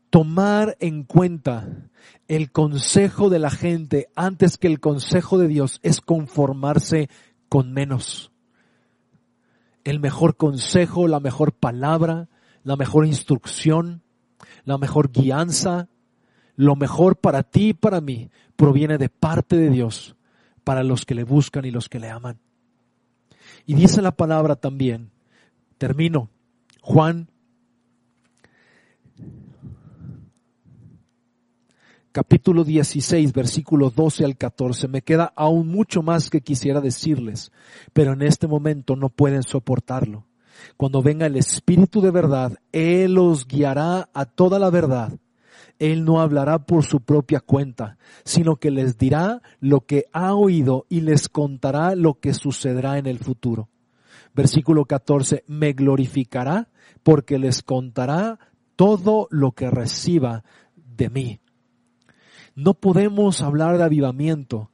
Tomar 0.09 0.75
en 0.79 1.03
cuenta 1.03 1.89
el 2.27 2.51
consejo 2.51 3.29
de 3.29 3.39
la 3.39 3.51
gente 3.51 4.09
antes 4.15 4.57
que 4.57 4.67
el 4.67 4.79
consejo 4.79 5.37
de 5.37 5.47
Dios 5.47 5.79
es 5.83 6.01
conformarse 6.01 7.09
con 7.47 7.71
menos. 7.71 8.31
El 9.83 9.99
mejor 9.99 10.35
consejo, 10.35 11.07
la 11.07 11.19
mejor 11.19 11.53
palabra, 11.53 12.27
la 12.63 12.75
mejor 12.75 13.05
instrucción, 13.05 14.03
la 14.69 14.77
mejor 14.77 15.11
guianza, 15.11 15.89
lo 16.55 16.75
mejor 16.75 17.17
para 17.17 17.41
ti 17.41 17.69
y 17.69 17.73
para 17.73 18.01
mí 18.01 18.29
proviene 18.55 18.99
de 18.99 19.09
parte 19.09 19.57
de 19.57 19.71
Dios 19.71 20.15
para 20.63 20.83
los 20.83 21.05
que 21.05 21.15
le 21.15 21.23
buscan 21.23 21.65
y 21.65 21.71
los 21.71 21.89
que 21.89 21.99
le 21.99 22.09
aman. 22.09 22.39
Y 23.65 23.73
dice 23.73 24.01
la 24.03 24.11
palabra 24.11 24.55
también, 24.55 25.09
termino, 25.79 26.29
Juan 26.81 27.29
capítulo 32.11 32.63
16, 32.63 33.33
versículo 33.33 33.89
12 33.89 34.25
al 34.25 34.37
14. 34.37 34.87
Me 34.87 35.01
queda 35.01 35.33
aún 35.35 35.67
mucho 35.67 36.03
más 36.03 36.29
que 36.29 36.41
quisiera 36.41 36.79
decirles, 36.79 37.51
pero 37.91 38.13
en 38.13 38.21
este 38.21 38.45
momento 38.47 38.95
no 38.95 39.09
pueden 39.09 39.41
soportarlo. 39.41 40.28
Cuando 40.77 41.01
venga 41.01 41.25
el 41.25 41.35
Espíritu 41.35 42.01
de 42.01 42.11
verdad, 42.11 42.57
Él 42.71 43.13
los 43.13 43.47
guiará 43.47 44.09
a 44.13 44.25
toda 44.25 44.59
la 44.59 44.69
verdad. 44.69 45.13
Él 45.77 46.03
no 46.03 46.19
hablará 46.19 46.65
por 46.65 46.83
su 46.83 47.01
propia 47.01 47.39
cuenta, 47.39 47.97
sino 48.25 48.57
que 48.57 48.69
les 48.69 48.97
dirá 48.97 49.41
lo 49.59 49.81
que 49.81 50.05
ha 50.11 50.35
oído 50.35 50.85
y 50.89 51.01
les 51.01 51.29
contará 51.29 51.95
lo 51.95 52.19
que 52.19 52.33
sucederá 52.33 52.97
en 52.97 53.05
el 53.05 53.19
futuro 53.19 53.69
versículo 54.33 54.85
14, 54.85 55.43
me 55.47 55.73
glorificará 55.73 56.69
porque 57.03 57.39
les 57.39 57.61
contará 57.61 58.39
todo 58.75 59.27
lo 59.31 59.51
que 59.51 59.69
reciba 59.69 60.43
de 60.75 61.09
mí. 61.09 61.39
No 62.55 62.73
podemos 62.73 63.41
hablar 63.41 63.77
de 63.77 63.83
avivamiento 63.83 64.71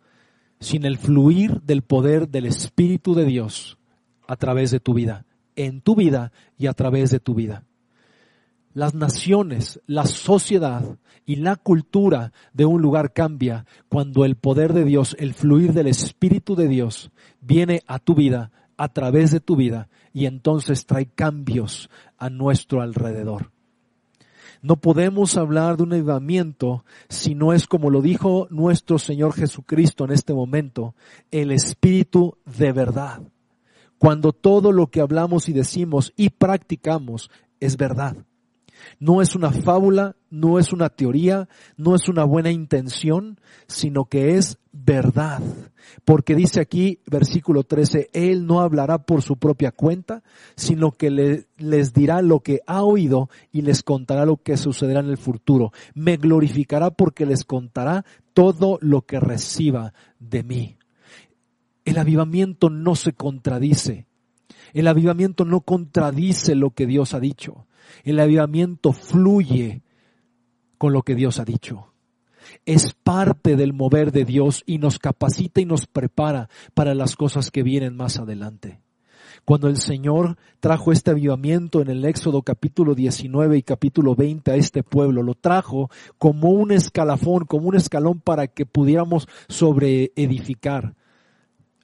sin 0.60 0.86
el 0.86 0.98
fluir 0.98 1.62
del 1.62 1.82
poder 1.82 2.30
del 2.30 2.46
Espíritu 2.46 3.14
de 3.14 3.26
Dios 3.26 3.78
a 4.28 4.36
través 4.36 4.72
de 4.72 4.80
tu 4.80 4.94
vida, 4.94 5.26
en 5.56 5.82
tu 5.82 5.96
vida 5.96 6.32
y 6.58 6.68
a 6.68 6.74
través 6.74 7.12
de 7.12 7.20
tu 7.20 7.34
vida. 7.34 7.64
Las 8.74 8.94
naciones, 8.94 9.80
la 9.88 10.06
sociedad 10.06 10.98
y 11.26 11.38
la 11.38 11.56
cultura 11.56 12.34
de 12.54 12.66
un 12.66 12.82
lugar 12.82 13.14
cambia 13.14 13.66
cuando 13.88 14.26
el 14.26 14.36
poder 14.36 14.74
de 14.74 14.84
Dios, 14.84 15.16
el 15.20 15.34
fluir 15.34 15.74
del 15.74 15.88
Espíritu 15.88 16.56
de 16.56 16.68
Dios 16.68 17.12
viene 17.40 17.84
a 17.88 18.00
tu 18.00 18.16
vida, 18.16 18.52
a 18.78 18.90
través 18.90 19.32
de 19.32 19.40
tu 19.40 19.56
vida 19.56 19.88
y 20.14 20.26
entonces 20.26 20.86
trae 20.86 21.06
cambios 21.06 21.90
a 22.18 22.30
nuestro 22.30 22.82
alrededor. 22.82 23.52
No 24.62 24.78
podemos 24.78 25.38
hablar 25.38 25.78
de 25.78 25.84
un 25.84 25.94
avivamiento 25.94 26.86
si 27.08 27.36
no 27.36 27.54
es 27.54 27.68
como 27.68 27.90
lo 27.90 28.02
dijo 28.02 28.48
nuestro 28.50 28.98
Señor 28.98 29.34
Jesucristo 29.34 30.06
en 30.06 30.12
este 30.12 30.34
momento, 30.34 30.96
el 31.32 31.52
Espíritu 31.52 32.38
de 32.46 32.72
verdad. 32.72 33.22
Cuando 33.98 34.34
todo 34.34 34.72
lo 34.72 34.88
que 34.88 35.02
hablamos 35.02 35.50
y 35.50 35.54
decimos 35.54 36.14
y 36.16 36.30
practicamos 36.30 37.30
es 37.60 37.78
verdad. 37.78 38.16
No 39.00 39.22
es 39.22 39.36
una 39.36 39.52
fábula, 39.52 40.16
no 40.30 40.60
es 40.60 40.74
una 40.74 40.90
teoría, 40.90 41.48
no 41.78 41.96
es 41.96 42.08
una 42.08 42.24
buena 42.24 42.52
intención, 42.52 43.40
sino 43.68 44.06
que 44.06 44.38
es 44.38 44.60
verdad. 44.72 45.42
Porque 46.04 46.36
dice 46.36 46.62
aquí, 46.62 47.00
versículo 47.06 47.64
13, 47.64 48.10
Él 48.14 48.46
no 48.46 48.60
hablará 48.62 49.00
por 49.00 49.22
su 49.22 49.38
propia 49.38 49.72
cuenta, 49.72 50.24
sino 50.56 50.92
que 50.92 51.46
les 51.58 51.94
dirá 51.94 52.22
lo 52.22 52.42
que 52.42 52.62
ha 52.68 52.84
oído 52.84 53.30
y 53.52 53.62
les 53.62 53.84
contará 53.84 54.26
lo 54.26 54.38
que 54.38 54.58
sucederá 54.58 55.00
en 55.00 55.10
el 55.10 55.18
futuro. 55.18 55.72
Me 55.94 56.18
glorificará 56.18 56.92
porque 56.92 57.26
les 57.26 57.44
contará 57.44 58.06
todo 58.34 58.78
lo 58.82 59.04
que 59.04 59.20
reciba 59.20 59.94
de 60.20 60.44
mí. 60.44 60.78
El 61.86 62.00
avivamiento 62.00 62.70
no 62.70 62.96
se 62.96 63.14
contradice. 63.14 64.08
El 64.74 64.88
avivamiento 64.88 65.46
no 65.46 65.62
contradice 65.62 66.56
lo 66.56 66.72
que 66.72 66.88
Dios 66.88 67.14
ha 67.14 67.20
dicho. 67.20 67.68
El 68.04 68.20
avivamiento 68.20 68.92
fluye 68.92 69.84
con 70.78 70.92
lo 70.92 71.04
que 71.04 71.16
Dios 71.16 71.40
ha 71.40 71.46
dicho. 71.46 71.94
Es 72.66 72.94
parte 72.94 73.56
del 73.56 73.74
mover 73.74 74.12
de 74.12 74.26
Dios 74.26 74.64
y 74.66 74.80
nos 74.80 75.00
capacita 75.00 75.62
y 75.62 75.66
nos 75.66 75.86
prepara 75.86 76.50
para 76.74 76.96
las 76.96 77.16
cosas 77.16 77.52
que 77.52 77.64
vienen 77.64 77.96
más 77.96 78.18
adelante. 78.18 78.82
Cuando 79.46 79.68
el 79.68 79.78
Señor 79.78 80.38
trajo 80.60 80.92
este 80.92 81.12
avivamiento 81.12 81.82
en 81.82 81.90
el 81.90 82.04
Éxodo 82.04 82.42
capítulo 82.42 82.96
19 82.96 83.58
y 83.58 83.64
capítulo 83.64 84.16
20 84.16 84.52
a 84.52 84.56
este 84.56 84.82
pueblo, 84.82 85.22
lo 85.22 85.36
trajo 85.36 85.90
como 86.18 86.50
un 86.50 86.72
escalafón, 86.72 87.46
como 87.46 87.68
un 87.68 87.76
escalón 87.76 88.20
para 88.20 88.48
que 88.48 88.66
pudiéramos 88.66 89.28
sobreedificar 89.48 90.96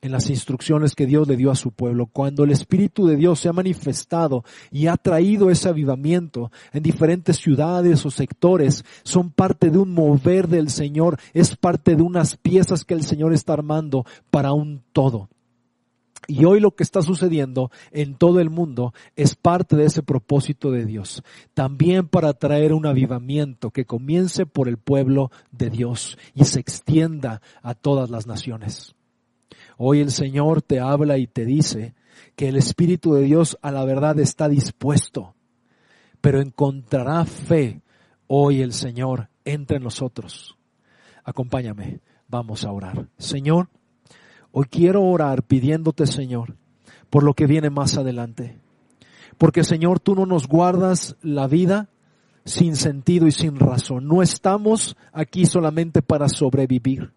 en 0.01 0.11
las 0.11 0.29
instrucciones 0.29 0.95
que 0.95 1.05
Dios 1.05 1.27
le 1.27 1.37
dio 1.37 1.51
a 1.51 1.55
su 1.55 1.71
pueblo. 1.71 2.07
Cuando 2.07 2.43
el 2.43 2.51
Espíritu 2.51 3.05
de 3.05 3.15
Dios 3.15 3.39
se 3.39 3.49
ha 3.49 3.53
manifestado 3.53 4.43
y 4.71 4.87
ha 4.87 4.97
traído 4.97 5.49
ese 5.49 5.69
avivamiento 5.69 6.51
en 6.73 6.83
diferentes 6.83 7.37
ciudades 7.37 8.05
o 8.05 8.11
sectores, 8.11 8.83
son 9.03 9.29
parte 9.29 9.69
de 9.69 9.77
un 9.77 9.93
mover 9.93 10.47
del 10.47 10.69
Señor, 10.69 11.19
es 11.33 11.55
parte 11.55 11.95
de 11.95 12.01
unas 12.01 12.35
piezas 12.35 12.83
que 12.83 12.95
el 12.95 13.03
Señor 13.03 13.33
está 13.33 13.53
armando 13.53 14.05
para 14.29 14.53
un 14.53 14.81
todo. 14.91 15.29
Y 16.27 16.45
hoy 16.45 16.59
lo 16.59 16.71
que 16.71 16.83
está 16.83 17.01
sucediendo 17.01 17.71
en 17.91 18.15
todo 18.15 18.39
el 18.39 18.49
mundo 18.49 18.93
es 19.15 19.35
parte 19.35 19.75
de 19.75 19.85
ese 19.85 20.03
propósito 20.03 20.71
de 20.71 20.85
Dios. 20.85 21.23
También 21.53 22.07
para 22.07 22.33
traer 22.33 22.73
un 22.73 22.85
avivamiento 22.85 23.71
que 23.71 23.85
comience 23.85 24.45
por 24.45 24.67
el 24.67 24.77
pueblo 24.77 25.31
de 25.51 25.69
Dios 25.69 26.17
y 26.33 26.45
se 26.45 26.59
extienda 26.59 27.41
a 27.61 27.73
todas 27.73 28.09
las 28.09 28.27
naciones. 28.27 28.95
Hoy 29.83 29.99
el 29.99 30.11
Señor 30.11 30.61
te 30.61 30.79
habla 30.79 31.17
y 31.17 31.25
te 31.25 31.43
dice 31.43 31.95
que 32.35 32.49
el 32.49 32.55
Espíritu 32.55 33.15
de 33.15 33.23
Dios 33.23 33.57
a 33.63 33.71
la 33.71 33.83
verdad 33.83 34.19
está 34.19 34.47
dispuesto, 34.47 35.33
pero 36.21 36.39
encontrará 36.39 37.25
fe 37.25 37.81
hoy 38.27 38.61
el 38.61 38.73
Señor 38.73 39.29
entre 39.43 39.79
nosotros. 39.79 40.55
Acompáñame, 41.23 41.99
vamos 42.27 42.63
a 42.63 42.71
orar. 42.71 43.07
Señor, 43.17 43.69
hoy 44.51 44.65
quiero 44.69 45.01
orar 45.01 45.41
pidiéndote, 45.41 46.05
Señor, 46.05 46.57
por 47.09 47.23
lo 47.23 47.33
que 47.33 47.47
viene 47.47 47.71
más 47.71 47.97
adelante. 47.97 48.59
Porque, 49.39 49.63
Señor, 49.63 49.99
tú 49.99 50.13
no 50.13 50.27
nos 50.27 50.47
guardas 50.47 51.15
la 51.23 51.47
vida 51.47 51.89
sin 52.45 52.75
sentido 52.75 53.25
y 53.25 53.31
sin 53.31 53.55
razón. 53.55 54.07
No 54.07 54.21
estamos 54.21 54.95
aquí 55.11 55.47
solamente 55.47 56.03
para 56.03 56.29
sobrevivir. 56.29 57.13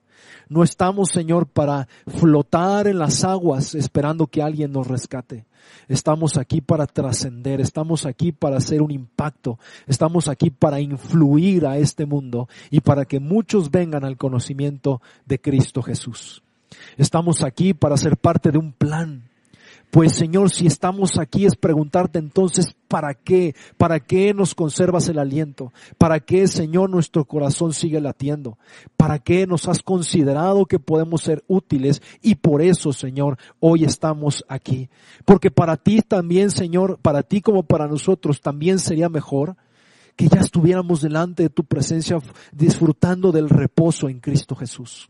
No 0.48 0.62
estamos, 0.62 1.10
Señor, 1.10 1.46
para 1.46 1.88
flotar 2.06 2.86
en 2.86 2.98
las 2.98 3.24
aguas 3.24 3.74
esperando 3.74 4.26
que 4.26 4.42
alguien 4.42 4.72
nos 4.72 4.86
rescate. 4.86 5.46
Estamos 5.88 6.36
aquí 6.36 6.60
para 6.60 6.86
trascender, 6.86 7.60
estamos 7.60 8.06
aquí 8.06 8.32
para 8.32 8.58
hacer 8.58 8.82
un 8.82 8.90
impacto, 8.90 9.58
estamos 9.86 10.28
aquí 10.28 10.50
para 10.50 10.80
influir 10.80 11.66
a 11.66 11.78
este 11.78 12.06
mundo 12.06 12.48
y 12.70 12.80
para 12.80 13.04
que 13.04 13.20
muchos 13.20 13.70
vengan 13.70 14.04
al 14.04 14.16
conocimiento 14.16 15.00
de 15.26 15.40
Cristo 15.40 15.82
Jesús. 15.82 16.42
Estamos 16.96 17.42
aquí 17.42 17.74
para 17.74 17.96
ser 17.96 18.16
parte 18.16 18.50
de 18.50 18.58
un 18.58 18.72
plan 18.72 19.28
pues 19.94 20.14
Señor, 20.14 20.50
si 20.50 20.66
estamos 20.66 21.20
aquí 21.20 21.46
es 21.46 21.54
preguntarte 21.54 22.18
entonces, 22.18 22.74
¿para 22.88 23.14
qué? 23.14 23.54
¿Para 23.76 24.00
qué 24.00 24.34
nos 24.34 24.56
conservas 24.56 25.08
el 25.08 25.20
aliento? 25.20 25.72
¿Para 25.98 26.18
qué, 26.18 26.48
Señor, 26.48 26.90
nuestro 26.90 27.26
corazón 27.26 27.72
sigue 27.72 28.00
latiendo? 28.00 28.58
¿Para 28.96 29.20
qué 29.20 29.46
nos 29.46 29.68
has 29.68 29.84
considerado 29.84 30.66
que 30.66 30.80
podemos 30.80 31.22
ser 31.22 31.44
útiles? 31.46 32.02
Y 32.22 32.34
por 32.34 32.60
eso, 32.60 32.92
Señor, 32.92 33.38
hoy 33.60 33.84
estamos 33.84 34.44
aquí. 34.48 34.88
Porque 35.24 35.52
para 35.52 35.76
ti 35.76 36.02
también, 36.02 36.50
Señor, 36.50 36.98
para 37.00 37.22
ti 37.22 37.40
como 37.40 37.62
para 37.62 37.86
nosotros 37.86 38.40
también 38.40 38.80
sería 38.80 39.08
mejor 39.08 39.54
que 40.16 40.26
ya 40.26 40.40
estuviéramos 40.40 41.02
delante 41.02 41.44
de 41.44 41.50
tu 41.50 41.62
presencia 41.62 42.18
disfrutando 42.50 43.30
del 43.30 43.48
reposo 43.48 44.08
en 44.08 44.18
Cristo 44.18 44.56
Jesús. 44.56 45.08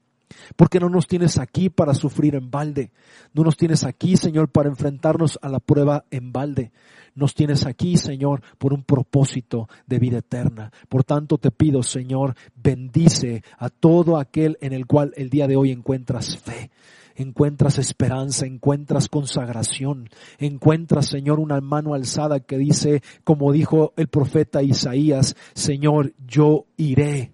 Porque 0.57 0.81
no 0.81 0.89
nos 0.89 1.07
tienes 1.07 1.39
aquí 1.39 1.71
para 1.71 1.95
sufrir 1.95 2.35
en 2.35 2.51
balde. 2.51 2.91
No 3.33 3.43
nos 3.43 3.57
tienes 3.57 3.85
aquí, 3.85 4.17
Señor, 4.17 4.49
para 4.49 4.69
enfrentarnos 4.69 5.39
a 5.43 5.49
la 5.49 5.61
prueba 5.61 6.05
en 6.11 6.33
balde. 6.33 6.73
Nos 7.15 7.35
tienes 7.35 7.65
aquí, 7.67 7.97
Señor, 7.97 8.43
por 8.59 8.73
un 8.73 8.83
propósito 8.83 9.69
de 9.87 9.99
vida 9.99 10.19
eterna. 10.19 10.73
Por 10.89 11.05
tanto, 11.05 11.39
te 11.39 11.51
pido, 11.51 11.83
Señor, 11.83 12.35
bendice 12.57 13.45
a 13.59 13.71
todo 13.71 14.19
aquel 14.19 14.59
en 14.61 14.73
el 14.73 14.87
cual 14.87 15.13
el 15.17 15.31
día 15.31 15.47
de 15.47 15.57
hoy 15.57 15.71
encuentras 15.71 16.37
fe 16.39 16.71
encuentras 17.17 17.79
esperanza, 17.79 18.47
encuentras 18.47 19.09
consagración, 19.09 20.11
encuentras, 20.39 21.07
Señor, 21.07 21.39
una 21.39 21.61
mano 21.61 21.95
alzada 21.95 22.41
que 22.41 22.59
dice, 22.59 23.03
como 23.23 23.53
dijo 23.53 23.93
el 23.97 24.09
profeta 24.09 24.63
Isaías, 24.63 25.37
Señor, 25.55 26.13
yo 26.27 26.67
iré, 26.77 27.33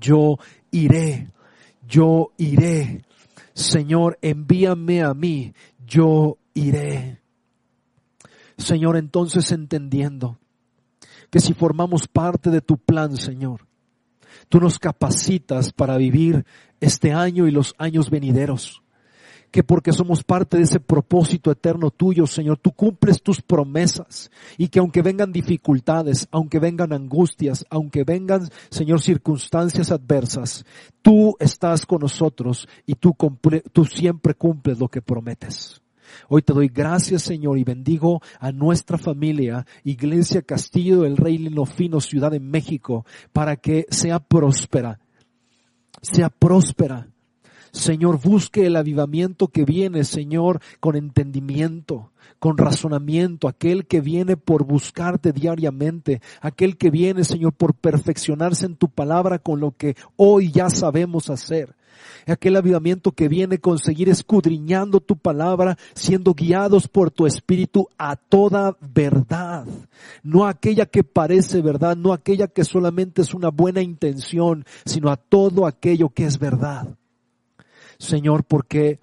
yo 0.00 0.38
iré, 0.70 1.28
yo 1.92 2.32
iré. 2.38 3.04
Señor, 3.52 4.18
envíame 4.22 5.02
a 5.02 5.12
mí, 5.12 5.52
yo 5.86 6.38
iré. 6.54 7.20
Señor, 8.56 8.96
entonces 8.96 9.52
entendiendo 9.52 10.38
que 11.30 11.38
si 11.38 11.52
formamos 11.52 12.08
parte 12.08 12.48
de 12.48 12.62
tu 12.62 12.78
plan, 12.78 13.16
Señor, 13.16 13.66
tú 14.48 14.58
nos 14.58 14.78
capacitas 14.78 15.72
para 15.72 15.98
vivir 15.98 16.46
este 16.80 17.12
año 17.12 17.46
y 17.46 17.50
los 17.50 17.74
años 17.76 18.08
venideros 18.08 18.82
que 19.52 19.62
porque 19.62 19.92
somos 19.92 20.24
parte 20.24 20.56
de 20.56 20.62
ese 20.62 20.80
propósito 20.80 21.50
eterno 21.50 21.90
tuyo, 21.90 22.26
Señor, 22.26 22.56
tú 22.56 22.72
cumples 22.72 23.22
tus 23.22 23.42
promesas 23.42 24.30
y 24.56 24.68
que 24.68 24.78
aunque 24.78 25.02
vengan 25.02 25.30
dificultades, 25.30 26.26
aunque 26.32 26.58
vengan 26.58 26.94
angustias, 26.94 27.66
aunque 27.68 28.02
vengan, 28.02 28.48
Señor, 28.70 29.02
circunstancias 29.02 29.92
adversas, 29.92 30.64
tú 31.02 31.36
estás 31.38 31.84
con 31.84 32.00
nosotros 32.00 32.66
y 32.86 32.94
tú, 32.94 33.14
siempre 33.84 34.34
cumples 34.34 34.78
lo 34.78 34.88
que 34.88 35.02
prometes. 35.02 35.82
Hoy 36.28 36.40
te 36.40 36.54
doy 36.54 36.68
gracias, 36.68 37.22
Señor, 37.22 37.58
y 37.58 37.64
bendigo 37.64 38.22
a 38.40 38.52
nuestra 38.52 38.96
familia, 38.96 39.66
Iglesia 39.84 40.40
Castillo 40.40 41.02
del 41.02 41.18
Rey 41.18 41.36
Linofino, 41.36 42.00
Ciudad 42.00 42.30
de 42.30 42.40
México, 42.40 43.04
para 43.34 43.56
que 43.56 43.84
sea 43.90 44.18
próspera, 44.18 44.98
sea 46.00 46.30
próspera, 46.30 47.11
Señor, 47.72 48.20
busque 48.20 48.66
el 48.66 48.76
avivamiento 48.76 49.48
que 49.48 49.64
viene, 49.64 50.04
Señor, 50.04 50.60
con 50.78 50.94
entendimiento, 50.94 52.10
con 52.38 52.58
razonamiento, 52.58 53.48
aquel 53.48 53.86
que 53.86 54.02
viene 54.02 54.36
por 54.36 54.64
buscarte 54.64 55.32
diariamente, 55.32 56.20
aquel 56.42 56.76
que 56.76 56.90
viene, 56.90 57.24
Señor, 57.24 57.54
por 57.54 57.72
perfeccionarse 57.72 58.66
en 58.66 58.76
tu 58.76 58.90
palabra 58.90 59.38
con 59.38 59.58
lo 59.58 59.72
que 59.74 59.96
hoy 60.16 60.52
ya 60.52 60.68
sabemos 60.68 61.30
hacer. 61.30 61.74
Aquel 62.26 62.56
avivamiento 62.56 63.12
que 63.12 63.28
viene 63.28 63.58
con 63.58 63.78
seguir 63.78 64.10
escudriñando 64.10 65.00
tu 65.00 65.16
palabra, 65.16 65.78
siendo 65.94 66.34
guiados 66.34 66.88
por 66.88 67.10
tu 67.10 67.26
espíritu 67.26 67.88
a 67.96 68.16
toda 68.16 68.76
verdad. 68.80 69.66
No 70.22 70.46
aquella 70.46 70.84
que 70.84 71.04
parece 71.04 71.62
verdad, 71.62 71.96
no 71.96 72.12
aquella 72.12 72.48
que 72.48 72.64
solamente 72.64 73.22
es 73.22 73.32
una 73.32 73.48
buena 73.48 73.80
intención, 73.80 74.66
sino 74.84 75.10
a 75.10 75.16
todo 75.16 75.66
aquello 75.66 76.10
que 76.10 76.26
es 76.26 76.38
verdad. 76.38 76.98
Señor, 78.02 78.44
porque 78.44 78.98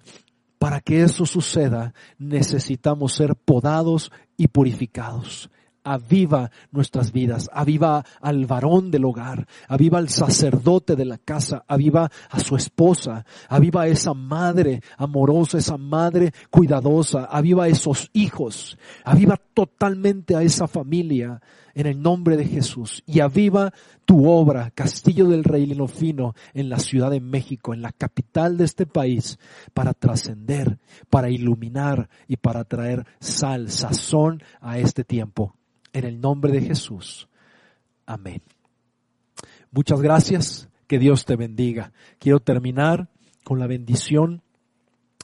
para 0.58 0.80
que 0.80 1.02
eso 1.02 1.24
suceda 1.24 1.94
necesitamos 2.18 3.14
ser 3.14 3.34
podados 3.34 4.12
y 4.36 4.48
purificados. 4.48 5.50
Aviva 5.82 6.50
nuestras 6.70 7.10
vidas, 7.10 7.48
aviva 7.50 8.04
al 8.20 8.44
varón 8.44 8.90
del 8.90 9.06
hogar, 9.06 9.46
aviva 9.66 9.98
al 9.98 10.10
sacerdote 10.10 10.94
de 10.94 11.06
la 11.06 11.16
casa, 11.16 11.64
aviva 11.66 12.10
a 12.28 12.40
su 12.40 12.56
esposa, 12.56 13.24
aviva 13.48 13.82
a 13.82 13.88
esa 13.88 14.12
madre 14.12 14.82
amorosa, 14.98 15.56
esa 15.56 15.78
madre 15.78 16.34
cuidadosa, 16.50 17.24
aviva 17.24 17.64
a 17.64 17.68
esos 17.68 18.10
hijos, 18.12 18.76
aviva 19.02 19.40
totalmente 19.54 20.36
a 20.36 20.42
esa 20.42 20.68
familia 20.68 21.40
en 21.74 21.86
el 21.86 22.00
nombre 22.00 22.36
de 22.36 22.46
Jesús 22.46 23.02
y 23.06 23.20
aviva 23.20 23.72
tu 24.04 24.28
obra, 24.28 24.70
Castillo 24.70 25.28
del 25.28 25.44
Rey 25.44 25.66
Linofino, 25.66 26.34
en 26.54 26.68
la 26.68 26.78
Ciudad 26.78 27.10
de 27.10 27.20
México, 27.20 27.74
en 27.74 27.82
la 27.82 27.92
capital 27.92 28.56
de 28.56 28.64
este 28.64 28.86
país, 28.86 29.38
para 29.74 29.94
trascender, 29.94 30.78
para 31.08 31.30
iluminar 31.30 32.08
y 32.26 32.36
para 32.36 32.64
traer 32.64 33.06
sal, 33.20 33.70
sazón 33.70 34.42
a 34.60 34.78
este 34.78 35.04
tiempo. 35.04 35.54
En 35.92 36.04
el 36.04 36.20
nombre 36.20 36.52
de 36.52 36.62
Jesús. 36.62 37.28
Amén. 38.06 38.42
Muchas 39.70 40.00
gracias. 40.00 40.68
Que 40.86 40.98
Dios 40.98 41.24
te 41.24 41.36
bendiga. 41.36 41.92
Quiero 42.18 42.40
terminar 42.40 43.08
con 43.44 43.60
la 43.60 43.68
bendición 43.68 44.42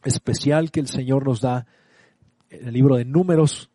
especial 0.04 0.70
que 0.70 0.78
el 0.78 0.86
Señor 0.86 1.26
nos 1.26 1.40
da 1.40 1.66
en 2.50 2.68
el 2.68 2.74
libro 2.74 2.94
de 2.96 3.04
Números 3.04 3.68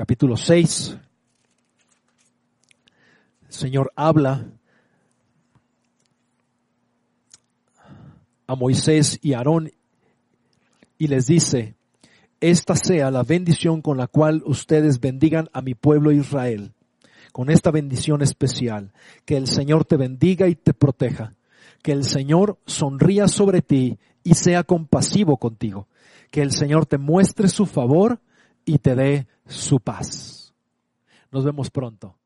capítulo 0.00 0.36
6, 0.36 0.96
el 3.48 3.52
Señor 3.52 3.92
habla 3.94 4.46
a 8.46 8.54
Moisés 8.54 9.18
y 9.20 9.34
Aarón 9.34 9.70
y 10.96 11.06
les 11.08 11.26
dice, 11.26 11.76
esta 12.40 12.76
sea 12.76 13.10
la 13.10 13.22
bendición 13.22 13.82
con 13.82 13.98
la 13.98 14.06
cual 14.06 14.42
ustedes 14.46 15.00
bendigan 15.00 15.50
a 15.52 15.60
mi 15.60 15.74
pueblo 15.74 16.12
Israel, 16.12 16.72
con 17.32 17.50
esta 17.50 17.70
bendición 17.70 18.22
especial, 18.22 18.92
que 19.26 19.36
el 19.36 19.46
Señor 19.46 19.84
te 19.84 19.98
bendiga 19.98 20.48
y 20.48 20.54
te 20.54 20.72
proteja, 20.72 21.34
que 21.82 21.92
el 21.92 22.04
Señor 22.04 22.58
sonría 22.64 23.28
sobre 23.28 23.60
ti 23.60 23.98
y 24.24 24.34
sea 24.34 24.64
compasivo 24.64 25.36
contigo, 25.36 25.88
que 26.30 26.40
el 26.40 26.52
Señor 26.52 26.86
te 26.86 26.96
muestre 26.96 27.48
su 27.48 27.66
favor 27.66 28.20
y 28.70 28.78
te 28.78 28.94
dé 28.94 29.26
su 29.46 29.80
paz. 29.80 30.54
Nos 31.32 31.44
vemos 31.44 31.70
pronto. 31.70 32.19